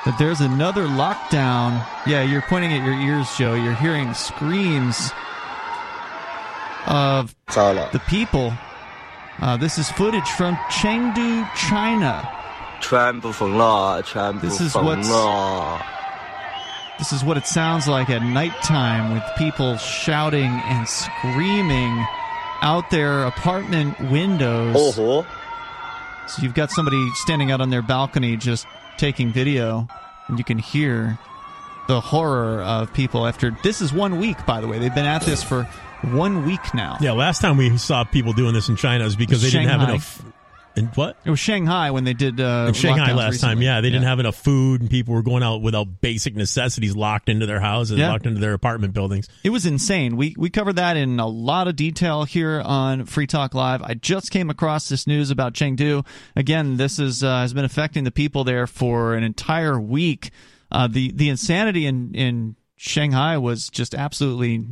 [0.04, 1.84] that there's another lockdown.
[2.06, 3.54] Yeah, you're pointing at your ears, Joe.
[3.54, 5.10] You're hearing screams
[6.86, 7.34] of
[7.92, 8.52] the people.
[9.40, 12.30] Uh, this is footage from Chengdu, China.
[14.40, 15.08] This is what's
[16.98, 22.06] this is what it sounds like at nighttime with people shouting and screaming
[22.62, 24.74] out their apartment windows.
[24.76, 25.02] Uh-huh.
[25.02, 25.26] 哦吼
[26.28, 29.86] ，So you've got somebody standing out on their balcony just taking video,
[30.28, 31.18] and you can hear
[31.86, 33.56] the horror of people after.
[33.62, 34.78] This is one week, by the way.
[34.78, 35.64] They've been at this for
[36.02, 36.96] one week now.
[37.00, 39.88] Yeah, last time we saw people doing this in China is because they didn't have
[39.88, 40.22] enough.
[40.76, 41.16] In what?
[41.24, 44.20] It was Shanghai when they did uh, Shanghai lockdowns last time, yeah, they didn't have
[44.20, 48.10] enough food, and people were going out without basic necessities, locked into their houses, Yeah.
[48.10, 49.26] locked into their apartment buildings.
[49.42, 50.16] It was insane.
[50.16, 53.82] We we covered that in a lot of detail here on Free Talk Live.
[53.82, 56.06] I just came across this news about Chengdu.
[56.36, 60.30] Again, this is uh, has been affecting the people there for an entire week.
[60.70, 64.66] Uh, the the insanity in in Shanghai was just absolutely.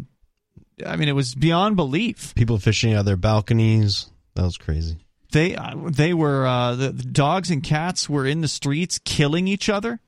[0.85, 2.35] I mean, it was beyond belief.
[2.35, 4.11] People fishing out of their balconies.
[4.35, 4.99] That was crazy.
[5.35, 9.49] They uh, they were uh, the, the dogs and cats were in the streets killing
[9.49, 9.99] each other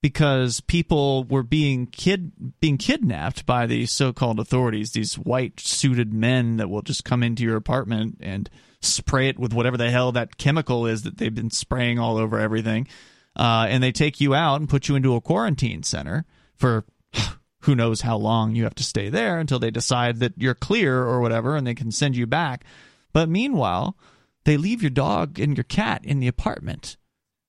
[0.00, 4.92] because people were being kid being kidnapped by the so-called authorities.
[4.92, 8.48] These white suited men that will just come into your apartment and
[8.80, 12.38] spray it with whatever the hell that chemical is that they've been spraying all over
[12.38, 12.88] everything,
[13.36, 16.24] uh, and they take you out and put you into a quarantine center
[16.56, 16.84] for.
[17.66, 21.04] Who knows how long you have to stay there until they decide that you're clear
[21.04, 22.64] or whatever, and they can send you back.
[23.12, 23.96] But meanwhile,
[24.44, 26.96] they leave your dog and your cat in the apartment.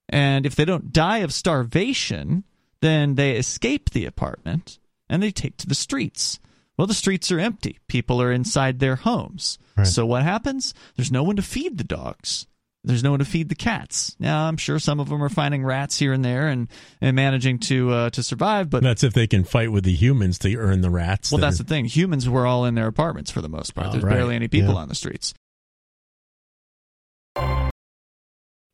[0.10, 2.44] And if they don't die of starvation,
[2.82, 4.80] then they escape the apartment
[5.10, 6.40] and they take to the streets.
[6.78, 7.80] Well, the streets are empty.
[7.88, 9.58] People are inside their homes.
[9.78, 9.88] Right.
[9.88, 10.74] So what happens?
[10.96, 12.48] There's no one to feed the dogs.
[12.86, 14.14] There's no one to feed the cats.
[14.20, 16.68] Now, I'm sure some of them are finding rats here and there and,
[17.00, 20.38] and managing to uh, to survive, but That's if they can fight with the humans
[20.40, 21.32] to earn the rats.
[21.32, 21.86] well, that that's are- the thing.
[21.86, 23.88] Humans were all in their apartments for the most part.
[23.88, 24.14] Oh, There's right.
[24.16, 24.80] barely any people Yeah.
[24.82, 25.34] on the streets.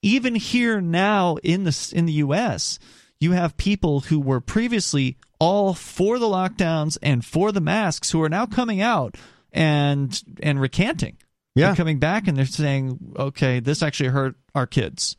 [0.02, 2.80] Even here now in the in the U.S.,
[3.20, 8.22] you have people who were previously all for the lockdowns and for the masks who
[8.22, 9.16] are now coming out
[9.52, 11.18] and and recanting.
[11.56, 11.68] Yeah.
[11.68, 15.18] They're coming back and they're saying, "Okay, this actually hurt our kids.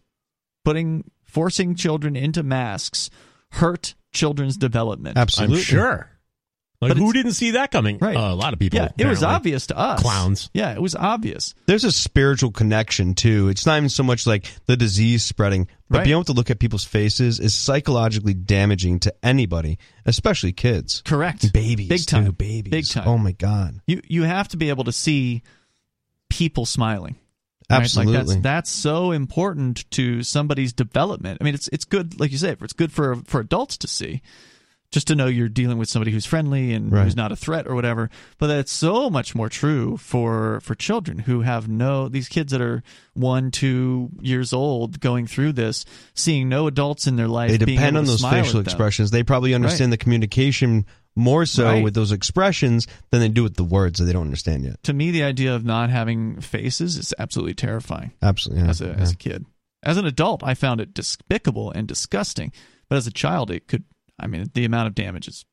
[0.65, 3.11] Putting forcing children into masks
[3.53, 5.59] hurt children's development." Absolutely.
[5.59, 6.10] I'm sure.
[6.83, 7.99] Like But who didn't see that coming?
[8.01, 8.17] Right.
[8.17, 8.79] Uh, a lot of people.
[8.79, 10.01] Yeah, it was obvious to us.
[10.01, 10.49] Clowns.
[10.55, 11.55] Yeah, it was obvious.
[11.67, 13.49] there's a spiritual connection too.
[13.51, 16.05] It's not even so much like the disease spreading, but Right.
[16.05, 21.03] being able to look at people's faces is psychologically damaging to anybody, especially kids.
[21.05, 21.53] Correct.
[21.53, 22.25] Babies, Big time.
[22.25, 22.71] too, babies.
[22.71, 23.07] Big time.
[23.07, 23.81] Oh my god.
[23.87, 25.43] You you have to be able to see
[26.31, 27.17] people smiling.
[27.69, 27.77] right?
[27.77, 28.17] Like Absolutely.
[28.17, 31.39] that's that's so important to somebody's development.
[31.41, 34.23] I mean, it's it's good, like you said, it's good for for adults to see,
[34.91, 37.05] just to know you're dealing with somebody who's friendly and Right.
[37.05, 38.11] who's not a threat or whatever.
[38.39, 42.61] But that's so much more true for for children who have no these kids that
[42.61, 42.83] are
[43.15, 47.51] one two years old going through this, seeing no adults in their life.
[47.51, 49.11] they depend on those facial expressions.
[49.11, 51.83] They probably understand the communication more so Right.
[51.85, 54.83] with those expressions than they do with the words that they don't understand yet.
[54.85, 58.13] To me, the idea of not having faces is absolutely terrifying.
[58.23, 58.65] Absolutely.
[58.65, 58.71] Yeah.
[58.71, 59.45] as a as a kid.
[59.83, 62.53] As an adult, I found it despicable and disgusting.
[62.89, 63.85] But as a child, it could.
[64.21, 65.45] I mean, the amount of damage is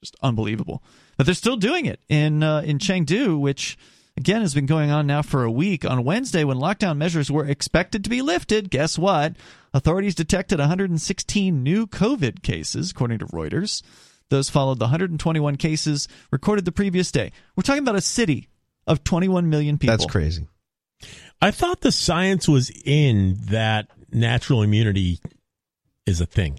[0.00, 0.82] just unbelievable.
[1.16, 3.78] But they're still doing it in uh, in Chengdu, which
[4.16, 5.84] again has been going on now for a week.
[5.84, 9.36] On Wednesday, when lockdown measures were expected to be lifted, guess what?
[9.72, 13.82] Authorities detected 116 new COVID cases, according to Reuters.
[14.28, 17.30] Those followed the 121 cases recorded the previous day.
[17.54, 18.48] We're talking about a city
[18.86, 19.96] of 21 million people.
[19.96, 20.48] That's crazy.
[21.40, 25.20] I thought the science was in that natural immunity
[26.06, 26.58] is a thing.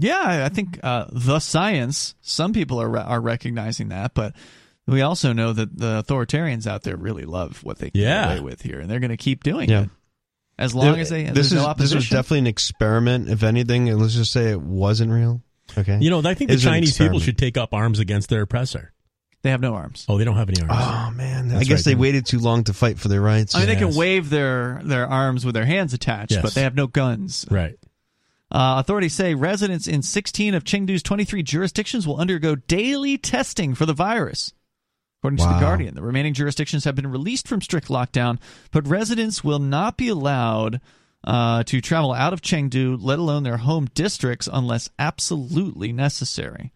[0.00, 2.14] Yeah, I think uh, the science.
[2.22, 4.34] Some people are are recognizing that, but
[4.86, 8.28] we also know that the authoritarians out there really love what they can Yeah.
[8.28, 9.82] get away with here, and they're going to keep doing Yeah.
[9.82, 9.90] it
[10.58, 11.96] as long There- as they this there's is no this opposition.
[11.98, 13.28] was definitely an experiment.
[13.28, 15.42] If anything, and let's just say it wasn't real.
[15.78, 18.28] Okay, You know, I think the It's an Chinese people should take up arms against
[18.30, 18.92] their oppressor.
[19.42, 20.04] they have no arms.
[20.08, 20.72] Oh, they don't have any arms.
[20.74, 21.98] Oh man, I guess right, they then.
[22.00, 23.54] waited too long to fight for their rights.
[23.54, 26.42] I mean, they can wave their their arms with their hands attached, Yes.
[26.42, 27.46] but they have no guns.
[27.50, 27.76] Right.
[28.52, 33.86] Uh, authorities say residents in 16 of Chengdu's 23 jurisdictions will undergo daily testing for
[33.86, 34.52] the virus.
[35.20, 38.40] According to The Guardian, the remaining jurisdictions have been released from strict lockdown,
[38.72, 40.80] but residents will not be allowed
[41.24, 46.72] uh, to travel out of Chengdu, let alone their home districts, unless absolutely necessary.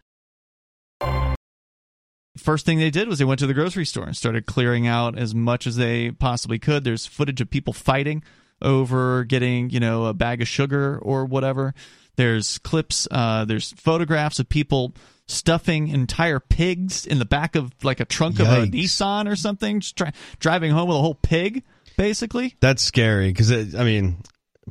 [2.37, 5.17] First thing they did was they went to the grocery store and started clearing out
[5.17, 6.83] as much as they possibly could.
[6.83, 8.23] There's footage of people fighting
[8.61, 11.73] over getting, you know, a bag of sugar or whatever.
[12.15, 14.93] There's clips, uh, there's photographs of people
[15.27, 19.79] stuffing entire pigs in the back of like a trunk of a Nissan or something,
[19.81, 21.63] just dri- driving home with a whole pig,
[21.97, 22.55] basically.
[22.61, 24.17] That's scary because I mean,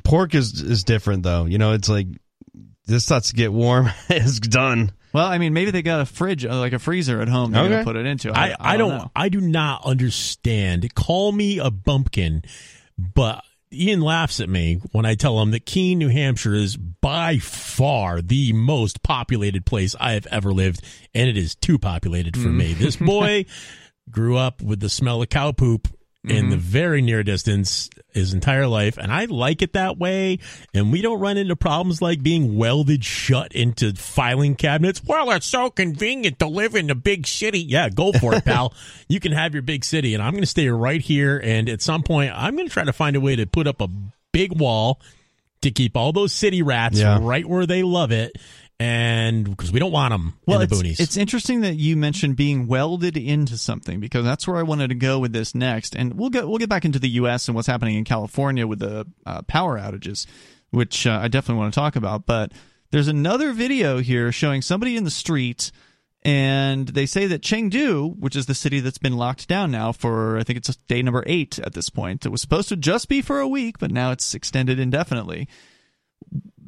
[0.03, 1.45] pork is is different though.
[1.45, 2.07] You know, it's like
[2.85, 3.89] this starts to get warm.
[4.09, 4.91] it's done.
[5.13, 7.63] Well, I mean, maybe they got a fridge, uh, like a freezer at home they're
[7.63, 7.77] Okay.
[7.77, 8.37] to put it into.
[8.37, 9.11] I, I, don't, know.
[9.15, 10.93] I do not understand.
[10.93, 12.43] Call me a bumpkin,
[12.97, 13.41] but
[13.75, 18.21] Ian laughs at me when I tell him that Keene, New Hampshire is by far
[18.21, 20.83] the most populated place I have ever lived,
[21.13, 22.55] and it is too populated for mm.
[22.55, 22.73] me.
[22.73, 23.45] This boy
[24.09, 25.87] grew up with the smell of cow poop
[26.29, 26.65] in the mm-hmm.
[26.65, 30.39] very near distance his entire life, and I like it that way.
[30.73, 35.01] And we don't run into problems like being welded shut into filing cabinets.
[35.03, 37.59] Well, it's so convenient to live in the big city.
[37.59, 38.73] Yeah, go for it, pal.
[39.09, 41.39] you can have your big city, and I'm going to stay right here.
[41.43, 43.81] And at some point, I'm going to try to find a way to put up
[43.81, 43.89] a
[44.31, 45.01] big wall
[45.61, 47.19] to keep all those city rats Yeah.
[47.21, 48.37] right where they love it.
[48.77, 50.99] And because we don't want them Well, in the it's, boonies.
[50.99, 54.95] it's interesting that you mentioned being welded into something because that's where I wanted to
[54.95, 57.47] go with this next, and we'll get we'll get back into the U.S.
[57.47, 60.27] and what's happening in California with the uh, power outages,
[60.71, 62.25] which uh, I definitely want to talk about.
[62.25, 62.51] But
[62.91, 65.71] there's another video here showing somebody in the street,
[66.23, 70.37] and they say that Chengdu, which is the city that's been locked down now for
[70.37, 73.21] I think it's day number eight at this point, it was supposed to just be
[73.21, 75.47] for a week, but now it's extended indefinitely.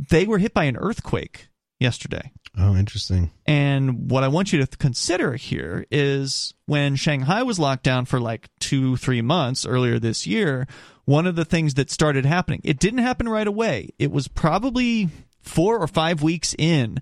[0.10, 2.32] They were hit by an earthquake yesterday.
[2.58, 3.32] Oh, interesting.
[3.46, 8.20] And what I want you to consider here is when Shanghai was locked down for
[8.20, 10.68] like two, three months earlier this year,
[11.06, 13.90] one of the things that started happening, it didn't happen right away.
[14.00, 15.10] It was probably
[15.42, 17.00] four or five weeks in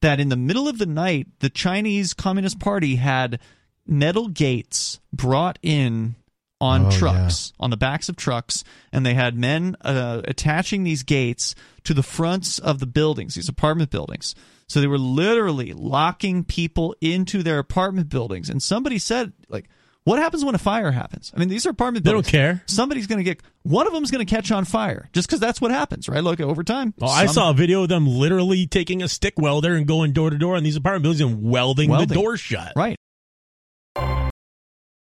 [0.00, 3.40] that in the middle of the night, the Chinese Communist Party had
[3.86, 6.14] metal gates brought in
[6.62, 11.02] on Oh, trucks, on the backs of trucks, and they had men uh, attaching these
[11.02, 14.34] gates to the fronts of the buildings, these apartment buildings.
[14.68, 18.48] So they were literally locking people into their apartment buildings.
[18.48, 19.68] And somebody said, like,
[20.04, 21.32] what happens when a fire happens?
[21.34, 22.30] I mean, these are apartment buildings.
[22.30, 22.62] They don't care.
[22.66, 25.60] Somebody's going to get one of them's going to catch on fire just because that's
[25.60, 26.22] what happens, right?
[26.24, 26.94] Look, over time.
[27.02, 30.30] Oh, I saw a video of them literally taking a stick welder and going door
[30.30, 32.08] to door in these apartment buildings and welding, Welding.
[32.08, 32.72] the door shut.
[32.76, 32.96] right.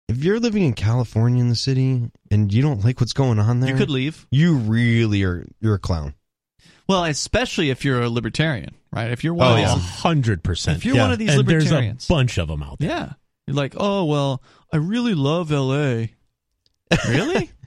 [0.08, 3.60] If you're living in California in the city and you don't like what's going on
[3.60, 4.26] there, You could leave.
[4.30, 5.46] You really are.
[5.60, 6.14] You're a clown.
[6.88, 9.10] Well, especially if you're a libertarian, right?
[9.10, 9.74] If you're one Oh, of yeah.
[9.74, 10.78] these, hundred percent.
[10.78, 12.08] If you're one of these and there's a libertarians.
[12.08, 12.88] bunch of them out there.
[12.88, 13.12] yeah,
[13.46, 14.42] you're like, oh well,
[14.72, 16.14] I really love L.A.
[17.08, 17.50] Really?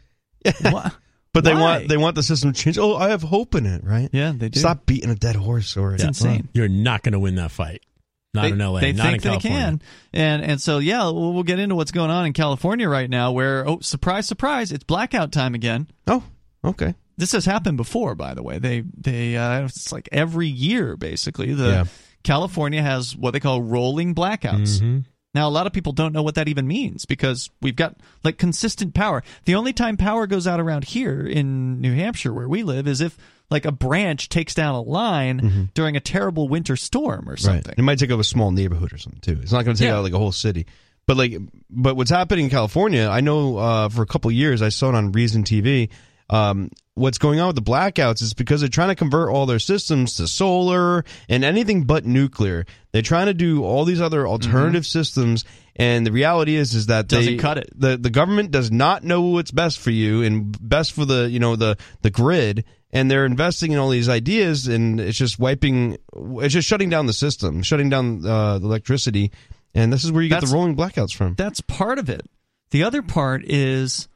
[0.62, 0.96] What?
[1.34, 1.62] But they Why?
[1.62, 2.80] want they want the system to change.
[2.80, 4.10] Oh, I have hope in it, right?
[4.12, 4.60] Yeah, they do.
[4.60, 6.50] Stop beating a dead horse or It's insane.
[6.54, 7.84] You're not going to win that fight.
[8.34, 8.80] Not they, in LA.
[8.80, 9.82] They not think they can,
[10.14, 13.34] and and so yeah, we'll, we'll get into what's going on in California right now.
[13.34, 15.90] Where oh, surprise, surprise, it's blackout time again.
[16.08, 16.24] Oh,
[16.64, 16.96] okay.
[17.18, 18.58] This has happened before, by the way.
[18.58, 21.54] They they uh, it's like every year basically.
[21.54, 21.84] The Yeah.
[22.24, 24.80] California has what they call rolling blackouts.
[24.80, 25.06] Mhm.
[25.34, 28.38] Now, a lot of people don't know what that even means because we've got like
[28.38, 29.24] consistent power.
[29.46, 33.00] The only time power goes out around here in New Hampshire, where we live, is
[33.00, 33.18] if
[33.50, 37.40] like a branch takes down a line during a terrible winter storm or Right.
[37.40, 37.76] something.
[37.78, 39.40] It might take up a small neighborhood or something too.
[39.42, 39.98] It's not going to take Yeah.
[39.98, 40.66] out like a whole city.
[41.08, 41.38] But like,
[41.70, 43.08] but what's happening in California?
[43.10, 45.90] I know uh, for a couple of years I saw it on Reason TV.
[46.32, 49.60] Um, what's going on with the blackouts is because they're trying to convert all their
[49.60, 52.66] systems to solar and anything but nuclear.
[52.94, 57.08] They're trying to do all these other alternative systems, and the reality is is that
[57.08, 57.70] Doesn't they, cut it.
[57.76, 61.40] The the government does not know what's best for you and best for the you
[61.40, 62.66] know the the grid.
[62.94, 67.06] And they're investing in all these ideas, and it's just wiping, it's just shutting down
[67.06, 69.32] the system, shutting down uh, the electricity,
[69.74, 71.36] and this is where you get the rolling blackouts from.
[71.36, 72.24] That's part of it.
[72.72, 74.10] The other part is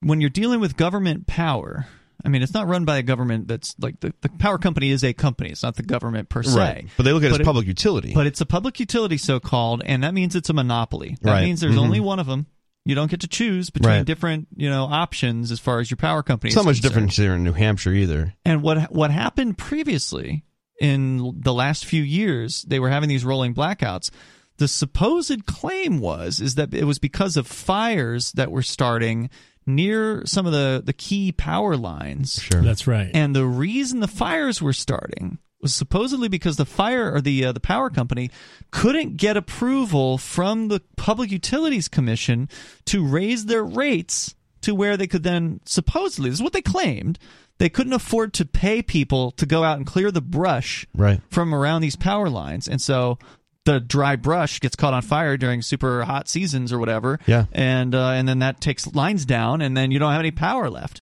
[0.00, 1.86] when you're dealing with government power.
[2.22, 5.02] I mean, it's not run by a government that's like the, the power company is
[5.02, 5.48] a company.
[5.48, 6.54] It's not the government per se.
[6.54, 6.86] Right.
[6.98, 8.12] But they look at it as But public utility.
[8.12, 11.16] But it's a public utility, so called, and that means it's a monopoly.
[11.22, 11.44] That Right.
[11.44, 11.80] means there's Mhm.
[11.80, 12.44] only one of them.
[12.84, 14.04] You don't get to choose between Right.
[14.06, 16.48] different, you know, options as far as your power company.
[16.48, 16.92] it's not much concerned.
[17.08, 18.34] different here in New Hampshire either.
[18.44, 20.44] And what what happened previously
[20.78, 24.10] in the last few years, they were having these rolling blackouts.
[24.58, 29.30] The supposed claim was is that it was because of fires that were starting
[29.66, 32.40] near some of the the key power lines.
[32.42, 32.62] Sure.
[32.62, 33.10] That's right.
[33.14, 37.52] And the reason the fires were starting was supposedly because the fire or the uh,
[37.52, 38.30] the power company
[38.70, 42.48] couldn't get approval from the Public Utilities Commission
[42.86, 47.18] to raise their rates to where they could then supposedly this is what they claimed
[47.58, 51.20] they couldn't afford to pay people to go out and clear the brush Right.
[51.28, 53.18] from around these power lines and so
[53.66, 57.44] the dry brush gets caught on fire during super hot seasons or whatever Yeah.
[57.52, 60.70] and uh, and then that takes lines down and then you don't have any power
[60.70, 61.00] left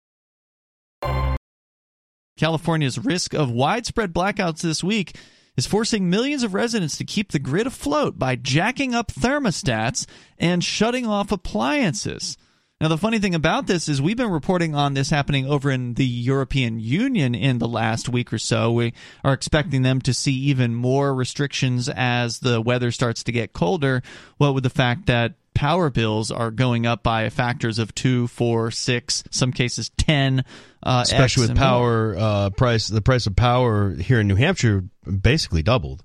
[2.36, 5.16] California's risk of widespread blackouts this week
[5.57, 10.05] is forcing millions of residents to keep the grid afloat by jacking up thermostats
[10.36, 12.36] and shutting off appliances.
[12.80, 15.94] Now, the funny thing about this is we've been reporting on this happening over in
[15.94, 18.72] the European Union in the last week or so.
[18.72, 23.52] We are expecting them to see even more restrictions as the weather starts to get
[23.52, 24.02] colder.
[24.38, 28.72] What with the fact that power bills are going up by factors of two, four,
[28.72, 30.44] six, some cases ten,
[30.82, 34.84] uh, Especially X with power uh, price, the price of power here in New Hampshire
[35.06, 36.02] basically doubled.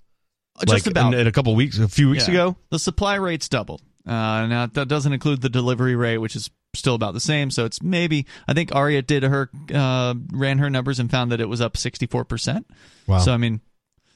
[0.68, 1.14] Just like about.
[1.14, 2.34] in, in a couple weeks, a few weeks Yeah.
[2.34, 2.58] ago.
[2.70, 3.82] The supply rate's doubled.
[4.10, 7.52] Uh, now that doesn't include the delivery rate, which is still about the same.
[7.52, 11.40] So it's maybe I think Aria did her uh, ran her numbers and found that
[11.40, 12.68] it was up sixty four percent.
[13.08, 13.20] Wow.
[13.20, 13.62] So I mean,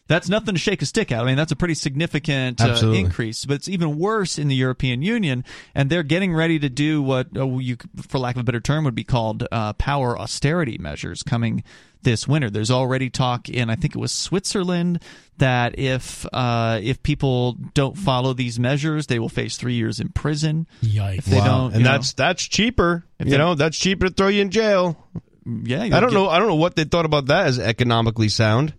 [0.08, 1.22] that's nothing to shake a stick at.
[1.22, 3.46] I mean, that's a pretty significant uh, increase.
[3.46, 7.28] But it's even worse in the European Union, and they're getting ready to do what
[7.38, 7.78] uh, you,
[8.08, 11.64] for lack of a better term, would be called uh, power austerity measures coming
[12.04, 12.50] this winter.
[12.50, 15.02] There's already talk in I think it was Switzerland
[15.38, 20.10] that if uh, if people don't follow these measures, they will face three years in
[20.10, 20.68] prison.
[20.84, 21.18] Yikes.
[21.20, 23.06] If they don't, and you know- that's that's cheaper.
[23.20, 24.98] If You they- know, that's cheaper to throw you in jail.
[25.46, 26.30] yeah, I don't get- know.
[26.30, 28.74] I don't know what they thought about that as economically sound.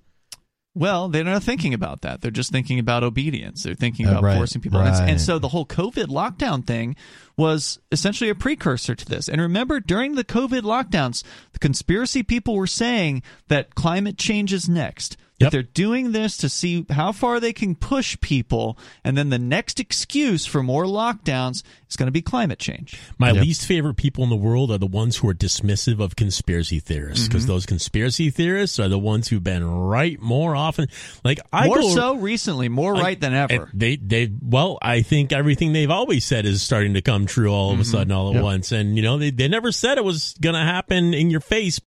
[0.77, 2.21] Well, they're not thinking about that.
[2.21, 3.63] They're just thinking about obedience.
[3.63, 4.81] They're thinking Uh, about right, forcing people.
[4.81, 5.09] And, right.
[5.09, 6.97] and so the whole COVID lockdown thing
[7.37, 9.29] was essentially a precursor to this.
[9.29, 14.69] And remember, during the COVID lockdowns, the conspiracy people were saying that climate change is
[14.69, 15.17] next.
[15.41, 18.79] That they're doing this to see how far they can push people.
[19.03, 22.99] And then the next excuse for more lockdowns is going to be climate change.
[23.19, 23.43] My Yep.
[23.45, 27.27] least favorite people in the world are the ones who are dismissive of conspiracy theorists
[27.27, 27.53] because Mm-hmm.
[27.53, 30.87] those conspiracy theorists are the ones who've been right more often.
[31.25, 33.69] Like I more go, so recently, more I- right than ever.
[33.75, 37.71] They they well, I think everything they've always said is starting to come true all
[37.73, 37.81] Mm-hmm.
[37.81, 38.43] of a sudden, all at Yep.
[38.43, 38.73] once.
[38.73, 41.81] And you know, they they never said it was going to happen in your face.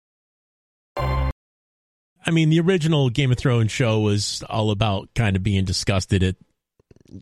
[0.95, 6.23] I mean, the original Game of Thrones show was all about kind of being disgusted
[6.23, 6.35] at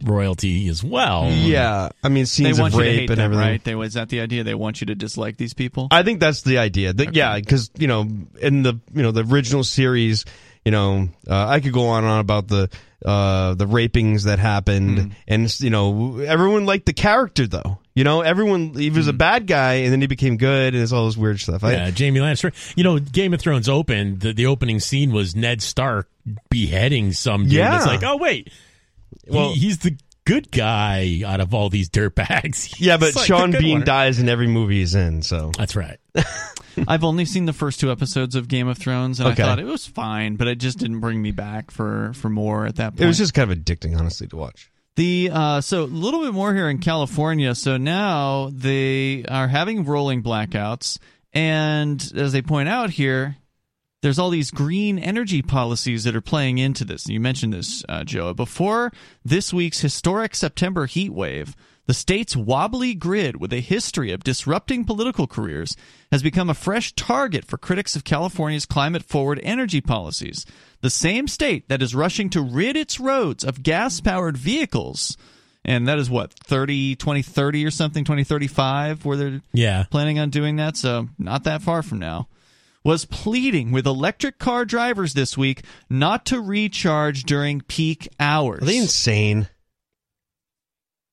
[0.04, 1.30] royalty as well.
[1.32, 3.52] Yeah, I mean They scenes want of you to rape hate and them, everything.
[3.52, 3.64] right?
[3.64, 4.44] They, was that the idea?
[4.44, 5.90] They want you to dislike these people?
[5.92, 6.92] I think that's the idea.
[6.94, 8.08] That, Yeah, because you know,
[8.42, 10.26] in the you know the original series,
[10.64, 12.70] you know, uh, I could go on and on about the
[13.06, 15.12] uh, the rapings that happened, Mm-hmm.
[15.28, 17.78] and you know, everyone liked the character though.
[17.94, 19.18] You know, everyone he was a Mm-hmm.
[19.18, 21.64] bad guy, and then he became good, and it's all this weird stuff.
[21.64, 22.52] I, Yeah, Jaime Lannister.
[22.76, 24.20] You know, Game of Thrones opened.
[24.22, 26.10] The, the opening scene was Ned Stark
[26.50, 27.54] beheading some dude.
[27.54, 27.78] Yeah.
[27.78, 28.50] It's like, oh wait,
[29.28, 29.96] Well- well, he's the
[30.26, 32.76] good guy out of all these dirtbags.
[32.80, 33.86] yeah, but like Sean Bean one.
[33.86, 35.98] dies in every movie he's in, so That's right.
[36.88, 39.44] I've only seen the first two episodes of Game of Thrones, and Okay.
[39.44, 42.66] I thought it was fine, but it just didn't bring me back for for more
[42.66, 43.02] at that point.
[43.02, 44.70] it was just kind of addicting, honestly, to watch.
[44.98, 47.56] the uh, so a little bit more here in California.
[47.56, 50.98] So now they are having rolling blackouts,
[51.34, 53.38] and as they point out here.
[54.06, 57.08] There's all these green energy policies that are playing into this.
[57.10, 58.36] You mentioned this, uh, Joe.
[58.36, 58.92] Before
[59.26, 61.56] this week's historic September heat wave,
[61.88, 65.76] the state's wobbly grid, with a history of disrupting political careers,
[66.12, 70.46] has become a fresh target for critics of California's climate forward energy policies.
[70.82, 75.18] The same state that is rushing to rid its roads of gas powered vehicles
[75.68, 79.86] and that is what 30 2030 or something 2035 where they're Yeah.
[79.90, 82.28] planning on doing that so not that far from now
[82.86, 88.66] was pleading with electric car drivers this week not to recharge during peak hours Are
[88.66, 89.50] they insane?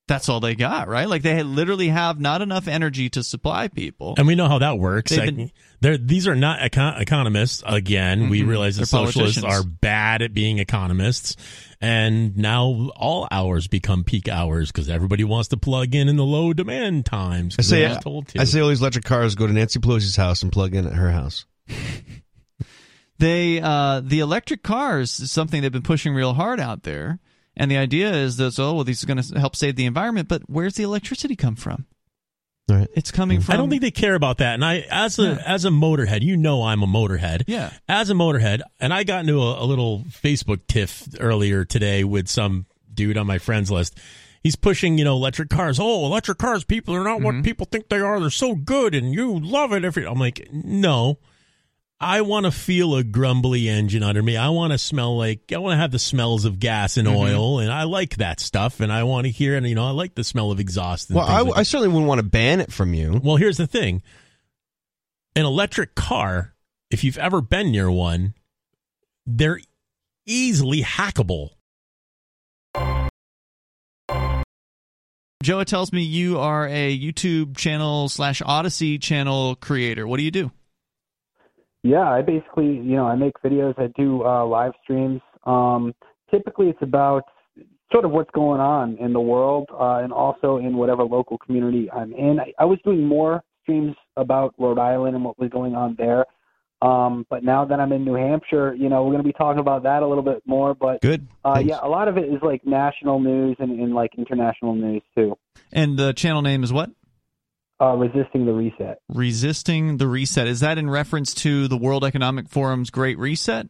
[0.08, 4.14] that's all they got right like they literally have not enough energy to supply people
[4.18, 5.16] And we know how that works.
[5.16, 5.34] Like,
[5.80, 7.62] been- these are not econ- economists.
[7.66, 8.46] Again, we Mhm.
[8.48, 11.36] realize that socialists are bad at being economists.
[11.80, 16.24] And now all hours become peak hours because everybody wants to plug in in the
[16.24, 17.54] low demand times.
[17.54, 18.40] I 'cause say, they're told to.
[18.40, 20.92] I say all these electric cars go to Nancy Pelosi's house and plug in at
[20.92, 21.46] her house.
[23.18, 27.18] they uh, the electric cars is something they've been pushing real hard out there
[27.56, 30.28] and the idea is that oh well these are going to help save the environment
[30.28, 31.86] but where's the electricity come from
[32.68, 32.88] Right.
[32.94, 34.54] it's coming from I don't think they care about that.
[34.54, 35.42] And I, as a Yeah.
[35.44, 37.42] as a motorhead, you know, I'm a motorhead.
[37.48, 37.72] Yeah.
[37.88, 42.28] As a motorhead, and I got into a, a little Facebook tiff earlier today with
[42.28, 43.98] some dude on my friends list.
[44.44, 45.78] He's pushing, you know, electric cars.
[45.80, 47.24] Oh, electric cars, people are not Mm-hmm.
[47.38, 48.20] what people think they are.
[48.20, 49.84] They're so good, and you love it.
[49.84, 51.18] Every I'm like, no.
[52.02, 54.36] I want to feel a grumbly engine under me.
[54.36, 57.16] I want to smell like I want to have the smells of gas and Mm-hmm.
[57.16, 58.80] oil, and I like that stuff.
[58.80, 61.10] And I want to hear, and you know, I like the smell of exhaust.
[61.10, 63.20] And Well, I, like I certainly wouldn't want to ban it from you.
[63.22, 64.02] well, here's the thing.
[65.36, 66.54] An electric car,
[66.90, 68.34] if you've ever been near one,
[69.24, 69.60] they're
[70.26, 71.50] easily hackable.
[75.42, 80.30] joe tells me you are a youtube channel slash Odysee channel creator what do you
[80.30, 80.52] do
[81.82, 83.78] Yeah, I basically, you know, I make videos.
[83.78, 85.20] I do uh, live streams.
[85.44, 85.94] Um,
[86.30, 87.24] typically, it's about
[87.92, 91.90] sort of what's going on in the world uh, and also in whatever local community
[91.90, 92.38] I'm in.
[92.40, 96.24] I, I was doing more streams about Rhode Island and what was going on there.
[96.80, 99.60] Um, but now that I'm in New Hampshire, you know, we're going to be talking
[99.60, 100.74] about that a little bit more.
[100.74, 101.28] But Good.
[101.44, 101.68] uh, Thanks.
[101.68, 105.36] yeah, a lot of it is like national news and, and like international news too.
[105.72, 106.90] and the channel name is what
[107.82, 108.98] Uh, resisting the reset.
[109.08, 113.66] resisting the reset is that in reference to the world economic forum's great reset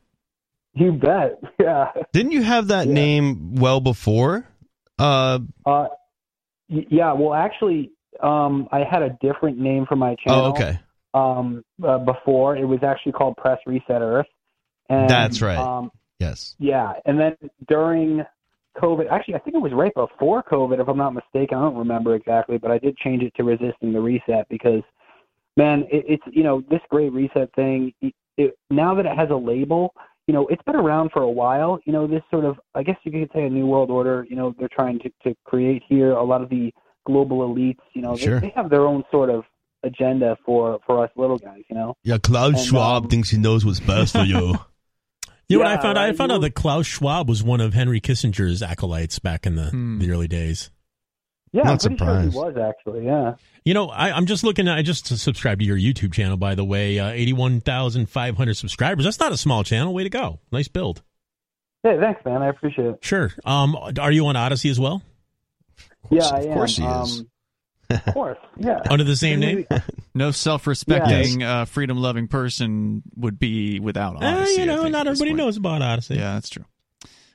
[0.74, 1.38] You bet.
[1.60, 1.92] Yeah.
[2.12, 2.92] Didn't you have that Yeah.
[2.92, 4.46] name well before?
[4.98, 5.86] Uh, Uh,
[6.68, 7.12] y- yeah.
[7.14, 7.90] Well, actually,
[8.22, 10.46] um, I had a different name for my channel.
[10.46, 10.78] oh, okay.
[11.14, 14.26] Um, uh, before it was actually called Press Reset Earth.
[14.88, 15.58] And, That's right.
[15.58, 16.54] Um, Yes.
[16.58, 17.36] yeah, and then
[17.68, 18.24] during
[18.76, 21.58] COVID, actually, I think it was right before COVID, if I'm not mistaken.
[21.58, 24.82] I don't remember exactly, but I did change it to Resisting the Reset because,
[25.56, 27.92] man, it, it's you know this Great Reset thing.
[28.00, 29.94] It, it, now that it has a label,
[30.26, 31.78] you know, it's been around for a while.
[31.84, 34.26] You know, this sort of, I guess you could say, a new world order.
[34.28, 36.12] You know, they're trying to to create here.
[36.12, 36.72] A lot of the
[37.06, 38.40] global elites, you know, Sure.
[38.40, 39.44] they, they have their own sort of
[39.82, 41.62] agenda for for us little guys.
[41.68, 41.94] You know.
[42.04, 44.54] Yeah, Klaus And, Schwab um, thinks he knows what's best for you.
[45.53, 45.98] You know what I found?
[45.98, 49.55] I found You out that Klaus Schwab was one of Henry Kissinger's acolytes back in
[49.57, 49.98] the, Hmm.
[49.98, 50.70] the early days.
[51.55, 52.32] Yeah, Not I'm pretty sure surprised.
[52.32, 53.05] he was actually.
[53.05, 53.34] Yeah.
[53.64, 54.68] You know, I, I'm just looking.
[54.68, 56.98] At, I just subscribed to your YouTube channel, by the way.
[56.98, 59.05] Uh, 81,500 subscribers.
[59.05, 59.92] That's not a small channel.
[59.92, 60.40] Way to go!
[60.50, 61.03] Nice build.
[61.82, 62.40] Hey, thanks, man.
[62.42, 62.98] I appreciate it.
[63.03, 63.30] Sure.
[63.44, 65.03] Um, are you on Odysee as well?
[66.11, 66.55] yeah, I of am.
[66.55, 67.20] course he is.
[67.20, 67.28] Um,
[68.07, 68.80] of course, yeah.
[68.90, 69.66] Under the same name?
[70.14, 75.38] no self-respecting uh, freedom-loving person would be without Odysee, you know, think, not everybody point.
[75.38, 76.14] knows about Odysee.
[76.16, 76.64] yeah that's true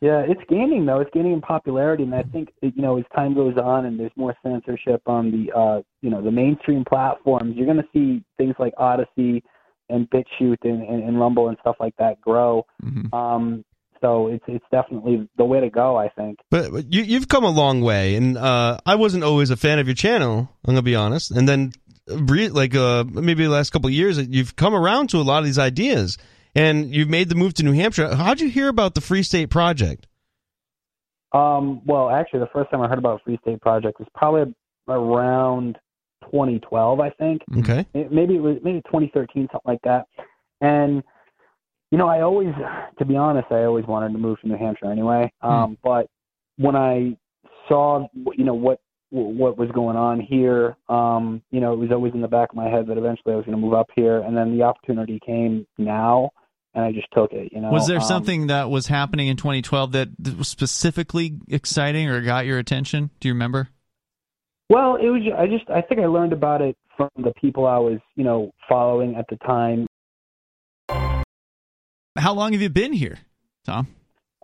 [0.01, 0.99] Yeah, it's gaining though.
[0.99, 4.11] It's gaining in popularity, and I think you know as time goes on and there's
[4.15, 8.55] more censorship on the uh, you know the mainstream platforms, you're going to see things
[8.59, 9.41] like Odysee
[9.89, 12.65] and BitChute and, and, and Rumble and stuff like that grow.
[12.83, 13.11] Mhm.
[13.13, 13.63] Um,
[14.01, 15.97] so it's it's definitely the way to go.
[15.97, 16.39] I think.
[16.49, 19.79] But but you, you've come a long way, and uh, I wasn't always a fan
[19.79, 20.49] of your channel.
[20.65, 21.31] I'm gonna be honest.
[21.31, 21.71] And then,
[22.07, 25.45] like uh, maybe the last couple of years, you've come around to a lot of
[25.45, 26.17] these ideas,
[26.55, 28.15] and you've made the move to New Hampshire.
[28.15, 30.07] How'd you hear about the Free State Project?
[31.33, 34.53] Um, well, actually, the first time I heard about Free State Project was probably
[34.87, 35.77] around
[36.31, 37.41] 2012, I think.
[37.57, 37.85] Okay.
[37.93, 40.07] Maybe it was maybe 2013 something like that
[40.61, 41.03] and
[41.91, 42.53] you know i always
[42.97, 45.31] to be honest i always wanted to move to new hampshire anyway.
[45.41, 46.07] Um but
[46.57, 47.17] when i
[47.67, 48.79] saw you know what
[49.09, 52.55] what was going on here um you know it was always in the back of
[52.55, 54.19] my head that eventually i was going to move up here.
[54.19, 56.31] And then the opportunity came now
[56.73, 59.37] and i just took it you know was there Um, something that was happening in
[59.37, 63.09] 2012 that that was specifically exciting or got your attention?
[63.19, 63.69] Do you remember?
[64.69, 67.77] Well it was i just i think i learned about it from the people i
[67.77, 69.87] was you know following at the time
[72.17, 73.17] how long have you been here
[73.65, 73.87] tom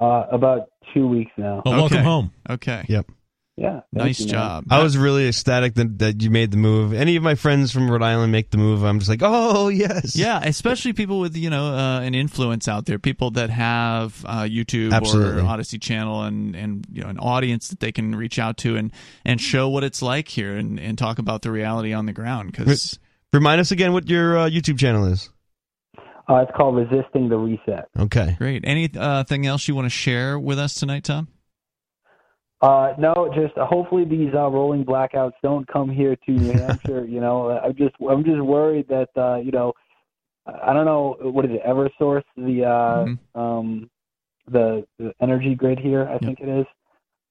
[0.02, 2.32] uh about two weeks now Well, welcome home.
[2.50, 3.12] okay Yep.
[3.56, 3.82] Yeah.
[3.92, 4.34] Nice you, man.
[4.34, 4.66] job.
[4.72, 6.92] I was really ecstatic that, that you made the move.
[6.92, 10.16] Any of my friends from Rhode Island make the move, I'm just like, oh yes,
[10.16, 14.42] Yeah, especially people with you know uh, an influence out there, people that have uh,
[14.42, 15.44] YouTube Absolutely.
[15.44, 18.76] or Odysee channel and and you know an audience that they can reach out to
[18.76, 18.92] and
[19.24, 22.52] and show what it's like here and, and talk about the reality on the ground
[22.52, 22.98] because
[23.34, 25.30] Remind us again what your uh, YouTube channel is.
[26.30, 27.90] Uh, it's called Resisting the Reset.
[28.00, 28.36] Okay.
[28.38, 28.64] great.
[28.66, 31.28] Anything uh, else you want to share with us tonight, Tom?
[32.62, 37.04] Uh, no, just uh, hopefully these uh, rolling blackouts don't come here to New Hampshire.
[37.04, 39.74] you know, I'm just I'm just worried that uh, you know,
[40.48, 43.20] I don't know what is it, EverSource, the uh, Mhm.
[43.36, 43.90] um,
[44.50, 46.66] the, the energy grid here, I think it is.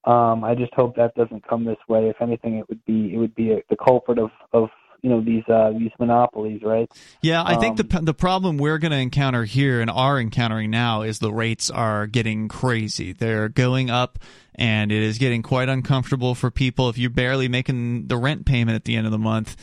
[0.04, 2.08] Um, I just hope that doesn't come this way.
[2.08, 4.68] If anything, it would be it would be a, the culprit of of
[5.02, 6.90] you know these uh, these monopolies, right?
[7.22, 10.70] Yeah, I think Um, the the problem we're going to encounter here and are encountering
[10.70, 13.12] now is the rates are getting crazy.
[13.12, 14.18] They're going up,
[14.54, 16.88] and it is getting quite uncomfortable for people.
[16.88, 19.56] If you're barely making the rent payment at the end of the month,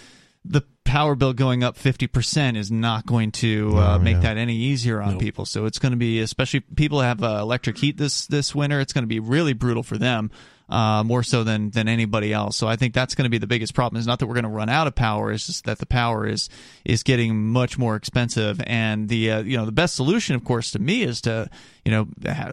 [0.43, 4.21] the power bill going up 50% is not going to uh, No, make yeah.
[4.21, 5.45] that any easier on people.
[5.45, 8.91] So it's going to be, especially people have uh, electric heat this this winter, it's
[8.91, 10.31] going to be really brutal for them.
[10.69, 12.55] Uh, more so than than anybody else.
[12.55, 13.99] So I think that's going to be the biggest problem.
[13.99, 15.31] Is not that we're going to run out of power.
[15.31, 16.47] It's just that the power is
[16.85, 18.61] is getting much more expensive.
[18.67, 21.49] And the uh, you know the best solution, of course, to me is to
[21.83, 22.07] you know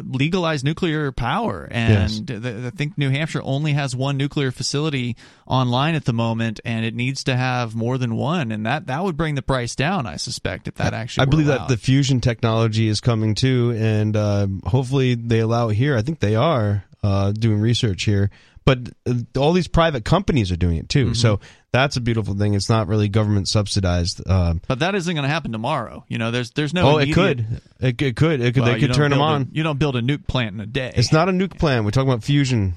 [0.08, 1.68] legalize nuclear power.
[1.70, 5.14] And th- I think New Hampshire only has one nuclear facility
[5.46, 8.50] online at the moment, and it needs to have more than one.
[8.50, 10.06] And that that would bring the price down.
[10.06, 11.22] I suspect if that actually.
[11.22, 15.74] I believe that the fusion technology is coming too, and uh, hopefully they allow it
[15.74, 15.96] here.
[15.98, 18.30] I think they are uh, doing research here,
[18.64, 21.08] but uh, all these private companies are doing it Mm-hmm.
[21.10, 21.14] too.
[21.14, 21.40] So
[21.72, 22.54] that's a beautiful thing.
[22.54, 24.22] It's not really government subsidized.
[24.28, 26.04] Um, But that isn't going to happen tomorrow.
[26.08, 26.82] You know, there's there's no.
[26.94, 27.40] oh, it could.
[27.80, 28.40] It, it could.
[28.40, 28.62] It could.
[28.62, 29.48] Well, they could turn them build a- on.
[29.52, 30.92] you don't build a nuke plant in a day.
[30.96, 31.84] It's not a nuke plant.
[31.84, 32.74] We're talking about fusion.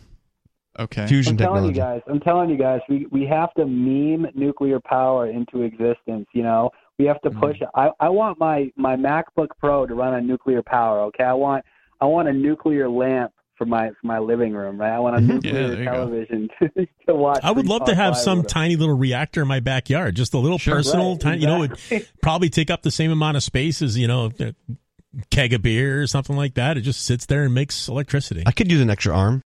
[0.78, 1.08] Okay.
[1.08, 4.80] Fusion I'm telling you guys, I'm telling you guys, we we have to meme nuclear
[4.80, 6.28] power into existence.
[6.34, 7.58] You know, we have to push.
[7.60, 7.68] it.
[7.76, 11.02] I I want my my MacBook Pro to run on nuclear power.
[11.08, 11.66] Okay, I want
[12.00, 14.80] I want a nuclear lamp for my for my living room.
[14.80, 17.42] Right, I want a nuclear there you television to, to watch.
[17.44, 18.48] I would love to have some with.
[18.48, 20.76] tiny little reactor in my backyard, just a little Sure.
[20.78, 21.42] personal, Right, tiny.
[21.42, 24.32] You know, it would probably take up the same amount of space as you know,
[24.40, 24.56] a
[25.30, 26.78] keg of beer or something like that.
[26.78, 28.44] It just sits there and makes electricity.
[28.48, 29.42] I could use an extra arm.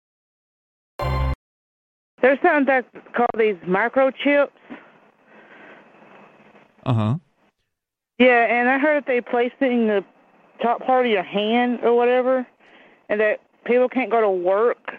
[2.22, 4.50] There's something that's called these microchips.
[6.86, 7.16] Uh huh.
[8.18, 10.04] Yeah, and I heard that they place it in the
[10.62, 12.46] top part of your hand or whatever,
[13.08, 13.40] and that
[13.70, 14.92] people can't go to work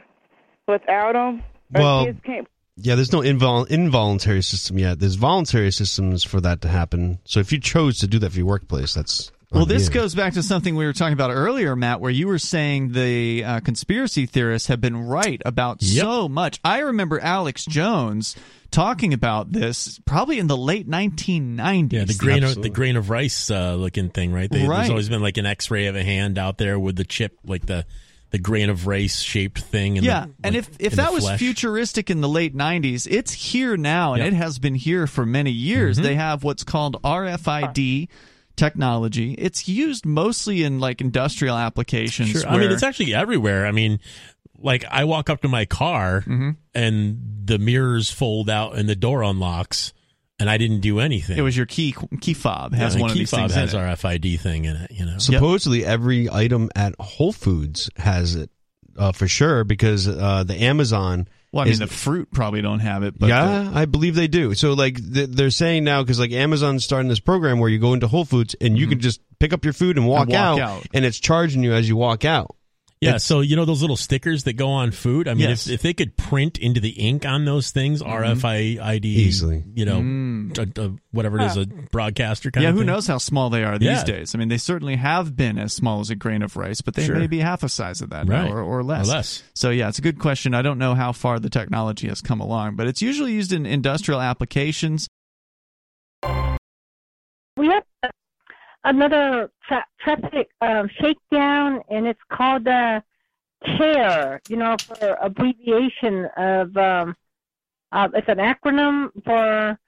[0.67, 1.43] without them.
[1.73, 2.49] Well, kids can't.
[2.77, 4.99] Yeah, there's no invol- involuntary system yet.
[5.01, 7.19] There's voluntary systems for that to happen.
[7.25, 9.95] So if you chose to do that for your workplace, that's Well, this you.
[9.95, 13.45] goes back to something we were talking about earlier, Matt, where you were saying the
[13.45, 16.59] uh, conspiracy theorists have been right about so much.
[16.65, 18.35] I remember Alex Jones
[18.71, 21.93] talking about this probably in the late 1990s.
[21.93, 24.51] Yeah, the grain of the grain of rice uh, looking thing, right?
[24.51, 24.79] They, Right.
[24.79, 27.67] There's always been like an X-ray of a hand out there with the chip, like
[27.67, 27.85] the
[28.31, 29.97] the grain of rice shaped thing.
[29.97, 33.33] In yeah, the, and like, if if that was futuristic in the late 90s, it's
[33.33, 34.33] here now, and Yep.
[34.33, 35.99] it has been here for many years.
[35.99, 36.03] Mhm.
[36.03, 38.09] They have what's called RFID
[38.57, 39.35] technology.
[39.35, 42.31] It's used mostly in like industrial applications.
[42.31, 42.47] Sure.
[42.49, 43.67] I mean, it's actually everywhere.
[43.67, 44.01] I mean,
[44.59, 46.51] like I walk up to my car Mm-hmm.
[46.75, 49.93] and the mirrors fold out and the door unlocks,
[50.41, 51.39] and I didn't do anything.
[51.39, 53.75] it was your key key fob has Yeah, one of key these fob things has
[53.75, 53.83] in it.
[53.85, 54.91] RFID thing in it.
[54.91, 58.51] You know, Supposedly, every item at Whole Foods has it
[58.99, 61.29] uh, for sure because uh, the Amazon.
[61.53, 64.29] Well, I mean, is- the fruit probably don't have it, but yeah, I believe they
[64.29, 64.55] do.
[64.55, 68.07] So, like, they're saying now because like Amazon's starting this program where you go into
[68.07, 70.87] Whole Foods and you can just pick up your food and walk, walk out, out.
[70.95, 72.55] and it's charging you as you walk out.
[73.01, 75.27] Yeah, so you know those little stickers that go on food.
[75.27, 75.67] I mean, Yes.
[75.67, 79.65] if, if they could print into the ink on those things, RFID Easily.
[79.75, 80.79] you know, Mm.
[80.79, 83.65] a, a- whatever it is, a broadcaster kind of yeah, who knows how small they
[83.65, 84.05] are these Yeah.
[84.05, 84.35] days?
[84.35, 87.07] I mean, they certainly have been as small as a grain of rice, but they
[87.07, 87.17] Sure.
[87.17, 88.51] may be half a size of that now, Right.
[88.51, 89.09] or, or less.
[89.09, 89.43] Or less.
[89.55, 90.53] So yeah, it's a good question.
[90.55, 93.65] I don't know how far the technology has come along, but it's usually used in
[93.65, 95.09] industrial applications.
[97.57, 97.85] We have
[98.85, 103.01] another tra- traffic um, shakedown, and it's called uh,
[103.65, 107.17] CHAIR, you know, for abbreviation of, um,
[107.93, 109.79] uh, it's an acronym for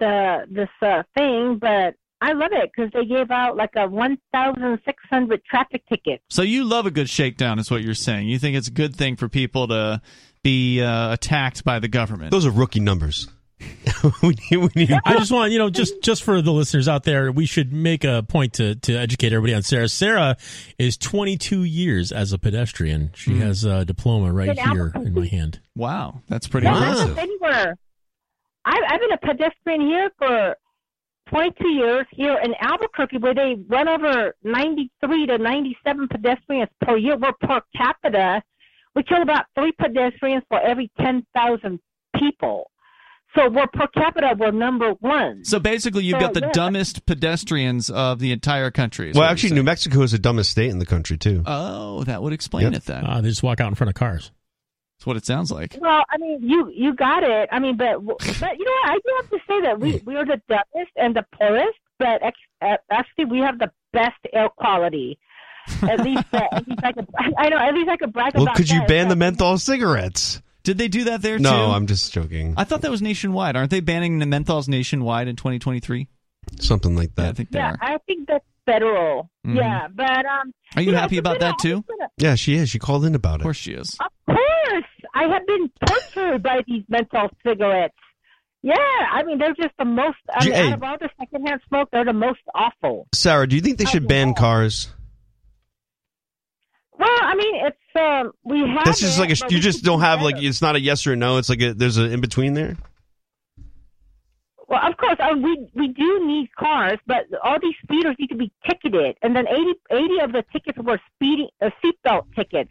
[0.00, 5.44] the this uh, thing, but I love it because they gave out like a 1,600
[5.44, 6.22] traffic tickets.
[6.30, 8.28] So you love a good shakedown, is what you're saying.
[8.28, 10.00] You think it's a good thing for people to
[10.42, 12.30] be uh, attacked by the government.
[12.30, 13.28] Those are rookie numbers.
[14.22, 17.04] We need, we need I just want you know just just for the listeners out
[17.04, 19.88] there, we should make a point to to educate everybody on Sarah.
[19.88, 20.36] Sarah
[20.78, 23.10] is 22 years as a pedestrian.
[23.14, 23.40] She Mm.
[23.40, 25.60] has a diploma right In here in my hand.
[25.76, 27.08] Wow, that's pretty Yeah, impressive.
[27.16, 27.76] not anywhere.
[28.64, 30.56] I, I've been a pedestrian here for
[31.30, 37.16] 22 years here in Albuquerque, where they run over 93 to 97 pedestrians per year.
[37.16, 38.42] We're per capita.
[38.94, 41.80] We kill about three pedestrians for every 10,000
[42.18, 42.70] people.
[43.34, 45.44] So we're per capita, we're number one.
[45.44, 46.50] So basically, you've So, got the yeah.
[46.52, 49.12] dumbest pedestrians of the entire country.
[49.14, 49.54] well, actually.
[49.54, 51.42] New Mexico is the dumbest state in the country too.
[51.46, 52.74] Oh, that would explain Yep.
[52.74, 53.06] it then.
[53.06, 54.30] Uh, they just walk out in front of cars.
[54.98, 55.76] That's what it sounds like.
[55.80, 57.48] Well, I mean, you you got it.
[57.50, 58.90] I mean, but but you know what?
[58.90, 62.22] I do have to say that we we are the dumbest and the poorest, but
[62.60, 65.18] uh, actually we have the best air quality.
[65.82, 67.06] At least, uh, at least I could.
[67.38, 67.56] I know.
[67.56, 68.88] At least I could brag Well, about could you that.
[68.88, 70.40] ban the menthol cigarettes?
[70.62, 71.56] Did they do that there No, too?
[71.56, 72.54] No, I'm just joking.
[72.56, 73.56] I thought that was nationwide.
[73.56, 76.06] Aren't they banning the menthols nationwide in 2023?
[76.60, 77.36] Something like Yeah, I that.
[77.36, 77.78] think they Yeah, are.
[77.80, 79.30] I think that's federal.
[79.46, 79.56] Mhm.
[79.56, 80.52] Yeah, but um.
[80.76, 81.82] Are you know, happy so, about that too?
[81.88, 82.70] Gonna- Yeah, she is.
[82.70, 83.40] She called in about it.
[83.40, 83.96] Of course she is.
[84.00, 84.84] Of course,
[85.14, 87.94] I have been tortured by these menthol cigarettes.
[88.62, 88.74] Yeah,
[89.12, 90.18] I mean they're just the most.
[90.32, 90.68] I mean, hey.
[90.68, 93.08] out of all the secondhand smoke, they're the most awful.
[93.12, 94.88] Sarah, do you think they should ban cars?
[96.98, 98.84] Well, I mean, it's um, we have.
[98.84, 100.36] That's just it, like a, you just do don't have better.
[100.36, 101.38] like it's not a yes or no.
[101.38, 102.76] It's like a, there's an in between there.
[104.68, 108.36] Well, of course, uh, we we do need cars, but all these speeders need to
[108.36, 112.70] be ticketed, and then 80, 80 of the tickets were speeding uh, seatbelt tickets.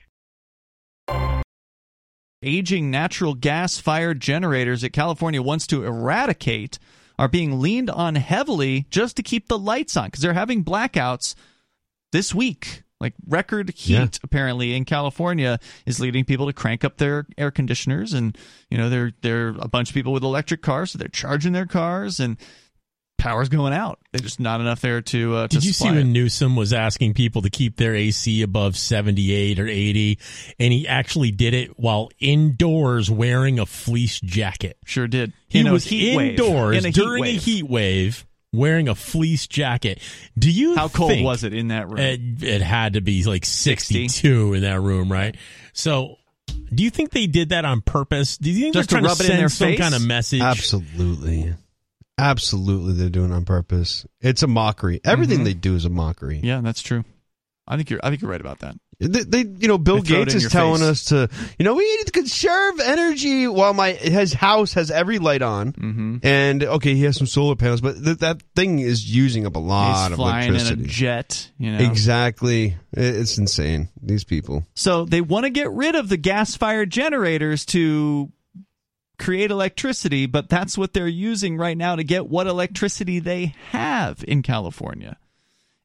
[2.43, 6.80] Aging natural gas fired generators that California wants to eradicate
[7.19, 11.36] are being leaned on heavily just to keep the lights on because they're having blackouts
[12.11, 12.82] this week.
[13.02, 14.08] Like record heat Yeah.
[14.24, 18.38] apparently in California is leading people to crank up their air conditioners and
[18.70, 21.66] you know they're they're a bunch of people with electric cars so they're charging their
[21.66, 22.38] cars and
[23.18, 23.99] power's going out.
[24.12, 26.04] There's just not enough there to uh, to Did you see when it.
[26.06, 30.18] Newsom was asking people to keep their AC above 78 or 80
[30.60, 34.78] and he actually did it while indoors wearing a fleece jacket?
[34.86, 35.34] Sure did.
[35.47, 36.30] He was heat wave.
[36.32, 39.99] indoors In a during a heat wave wearing a fleece jacket.
[40.38, 41.99] Do you How cold was it in that room?
[41.99, 45.36] It, it had to be like 62 in that room, right?
[45.74, 46.18] So,
[46.74, 48.38] do you think they did that on purpose?
[48.38, 49.80] Do you think Just to they're trying rub it in send their some face?
[49.80, 50.41] kind of message?
[50.41, 51.54] Absolutely,
[52.18, 54.06] absolutely, they're doing it on purpose.
[54.20, 54.99] It's a mockery.
[55.04, 55.45] Everything Mhm.
[55.45, 56.39] they do is a mockery.
[56.43, 57.04] Yeah, that's true.
[57.68, 58.76] I think you're I think you're right about that.
[59.02, 60.89] They, they you know, Bill They throw it Gates is telling face.
[60.89, 61.28] us to,
[61.58, 65.74] you know, we need to conserve energy while my his house has every light on,
[65.74, 66.18] mm-hmm.
[66.22, 69.60] and okay, he has some solar panels, but th- that thing is using up a
[69.60, 70.88] lot He's of flying in a electricity.
[70.88, 71.80] jet, you know.
[71.80, 73.89] Exactly, it's insane.
[74.02, 74.68] These people.
[74.76, 78.32] So they want to get rid of the gas-fired generators to
[79.18, 84.24] create electricity, but that's what they're using right now to get what electricity they have
[84.28, 85.18] in California.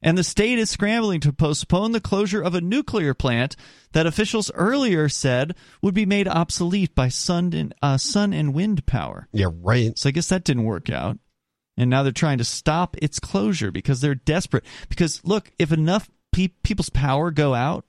[0.07, 3.57] And the state is scrambling to postpone the closure of a nuclear plant
[3.91, 8.85] that officials earlier said would be made obsolete by sun and, uh, sun and wind
[8.85, 9.27] power.
[9.33, 9.99] Yeah, right.
[9.99, 11.17] So I guess that didn't work out.
[11.75, 14.63] And now they're trying to stop its closure because they're desperate.
[14.87, 17.83] Because look, if enough pe- people's power go out,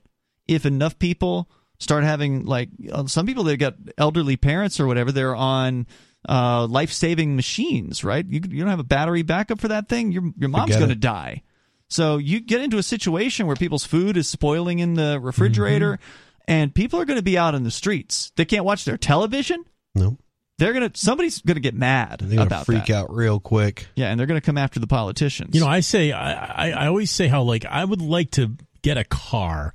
[0.49, 1.49] if enough people
[1.79, 5.87] start having like uh, some people they got elderly parents or whatever, they're on
[6.29, 8.27] uh, life-saving machines, right?
[8.27, 10.97] You you don't have a battery backup for that thing, your your mom's going to
[10.97, 11.43] die.
[11.91, 16.43] So you get into a situation where people's food is spoiling in the refrigerator, Mm-hmm.
[16.49, 18.31] and people are going to be out in the streets.
[18.37, 19.65] They can't watch their television.
[19.95, 20.17] No,
[20.59, 22.95] They're gonna somebody's gonna get mad they're gonna about freak that.
[22.97, 23.87] out real quick.
[23.97, 25.55] Yeah, and they're going to come after the politicians.
[25.55, 28.55] You know, I say, I, I, I always say how like I would like to
[28.83, 29.73] get a car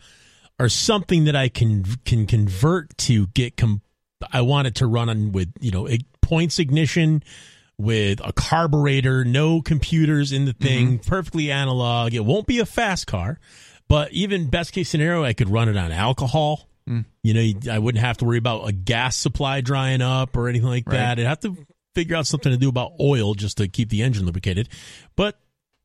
[0.60, 3.58] or something that I can can convert to get.
[3.58, 3.82] Com-
[4.32, 7.24] I want it to run on with you know ig- points ignition
[7.78, 12.14] with a carburetor, no computers in the thing, perfectly analog.
[12.14, 13.40] It won't be a fast car,
[13.88, 16.68] but even best case scenario, I could run it on alcohol.
[16.88, 17.06] Mm.
[17.24, 20.68] You know, I wouldn't have to worry about a gas supply drying up or anything
[20.68, 20.98] like Right.
[20.98, 21.20] that.
[21.20, 21.58] I'd have to
[21.96, 24.70] figure out something to do about oil just to keep the engine lubricated.
[25.16, 25.40] But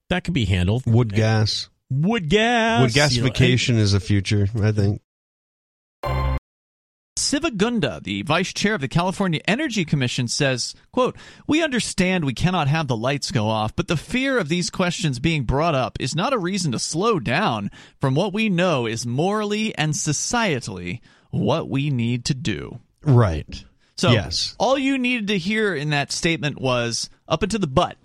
[0.09, 0.85] that could be handled.
[0.87, 1.69] Wood gas.
[1.91, 2.81] Wood gas.
[2.83, 4.49] Wood you know, gasification is the future.
[4.63, 5.01] I think.
[7.19, 11.17] Siva Gunda, the vice chair of the California Energy Commission, says, quote,
[11.47, 15.19] We understand we cannot have the lights go off, but the fear of these questions
[15.19, 19.07] being brought up is not a reason to slow down from what we know is
[19.07, 21.01] morally and societally
[21.31, 22.79] what we need to do.
[23.03, 23.65] Right.
[23.97, 24.55] So yes.
[24.59, 27.97] all you needed to hear in that statement was up into the butt.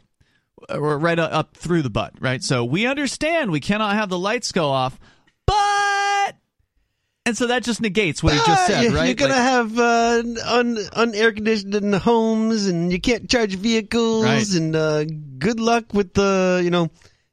[0.69, 2.41] Or right up through the butt, right?
[2.41, 4.97] So we understand we cannot have the lights go off,
[5.45, 5.53] but
[7.25, 9.05] and so that just negates what he just said, you- right?
[9.05, 14.49] You're gonna Like- have uh, un unair conditioned homes, and you can't charge vehicles, Right.
[14.53, 15.05] and uh,
[15.39, 16.89] good luck with the you know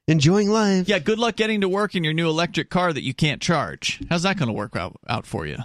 [0.08, 0.88] enjoying life.
[0.88, 4.00] yeah, good luck getting to work in your new electric car that you can't charge.
[4.10, 5.58] How's that going to work out, out for you?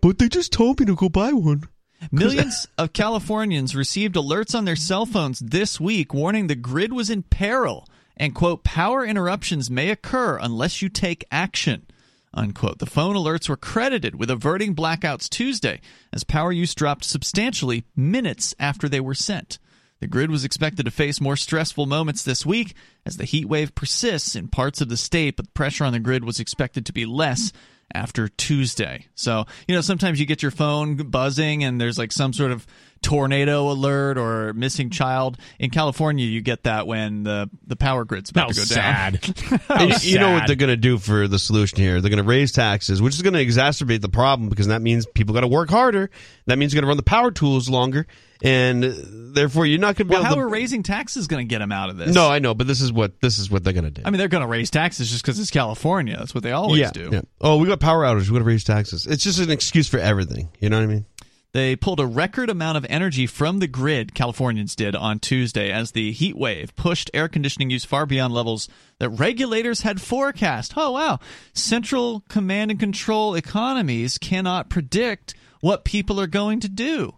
[0.00, 1.64] But they just told me to go buy one.
[2.12, 7.10] Millions of Californians received alerts on their cell phones this week warning the grid was
[7.10, 11.84] in peril and, quote, power interruptions may occur unless you take action,
[12.32, 12.78] unquote.
[12.78, 15.80] The phone alerts were credited with averting blackouts Tuesday
[16.12, 19.58] as power use dropped substantially minutes after they were sent.
[20.00, 22.74] The grid was expected to face more stressful moments this week
[23.04, 26.24] as the heat wave persists in parts of the state, but pressure on the grid
[26.24, 27.52] was expected to be less
[27.94, 29.06] after Tuesday.
[29.14, 32.66] So, you know, sometimes you get your phone buzzing and there's like some sort of
[33.02, 35.38] tornado alert or missing child.
[35.58, 39.20] In California, you get that when the, the power grid's about How to go sad.
[39.68, 39.80] down.
[39.80, 42.00] And you, you know what they're going to do for the solution here?
[42.00, 45.06] They're going to raise taxes, which is going to exacerbate the problem because that means
[45.06, 46.10] people got to work harder.
[46.46, 48.06] That means you're going to run the power tools longer,
[48.42, 48.82] and
[49.34, 51.58] therefore you're not going to be well, how able are raising taxes going to get
[51.58, 52.14] them out of this?
[52.14, 54.02] no, I know, but this is what this is what they're going to do.
[54.04, 56.16] I mean, they're going to raise taxes just because it's California.
[56.18, 57.10] That's what they always yeah, do.
[57.12, 57.22] yeah.
[57.40, 58.28] Oh, we got power outage.
[58.28, 59.06] We got to raise taxes.
[59.06, 60.50] It's just an excuse for everything.
[60.58, 61.06] You know what I mean?
[61.52, 65.90] They pulled a record amount of energy from the grid, Californians did on Tuesday, as
[65.90, 68.68] the heat wave pushed air conditioning use far beyond levels
[69.00, 70.74] that regulators had forecast.
[70.76, 71.18] Oh, wow.
[71.52, 77.16] Central command and control economies cannot predict what people are going to do.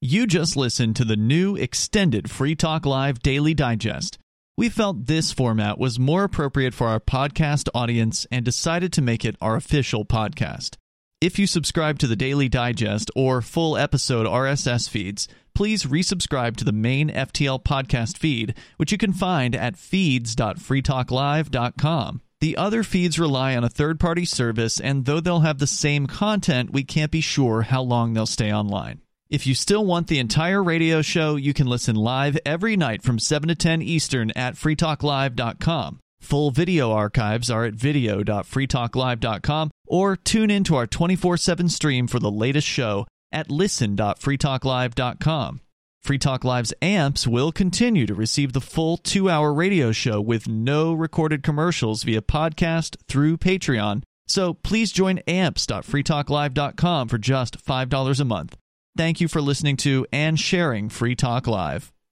[0.00, 4.18] You just listened to the new extended Free Talk Live Daily Digest.
[4.56, 9.24] We felt this format was more appropriate for our podcast audience and decided to make
[9.24, 10.76] it our official podcast.
[11.24, 16.66] If you subscribe to the Daily Digest or full episode RSS feeds, please resubscribe to
[16.66, 22.20] the main FTL podcast feed, which you can find at feeds.freetalklive.com.
[22.42, 26.06] The other feeds rely on a third party service, and though they'll have the same
[26.06, 29.00] content, we can't be sure how long they'll stay online.
[29.30, 33.18] If you still want the entire radio show, you can listen live every night from
[33.18, 36.00] 7 to 10 Eastern at freetalklive.com.
[36.24, 42.18] Full video archives are at video.freetalklive.com or tune in to our 24 7 stream for
[42.18, 45.60] the latest show at listen.freetalklive.com.
[46.02, 50.48] Free Talk Live's amps will continue to receive the full two hour radio show with
[50.48, 54.02] no recorded commercials via podcast through Patreon.
[54.26, 58.56] So please join amps.freetalklive.com for just $5 a month.
[58.96, 61.93] Thank you for listening to and sharing Free Talk Live.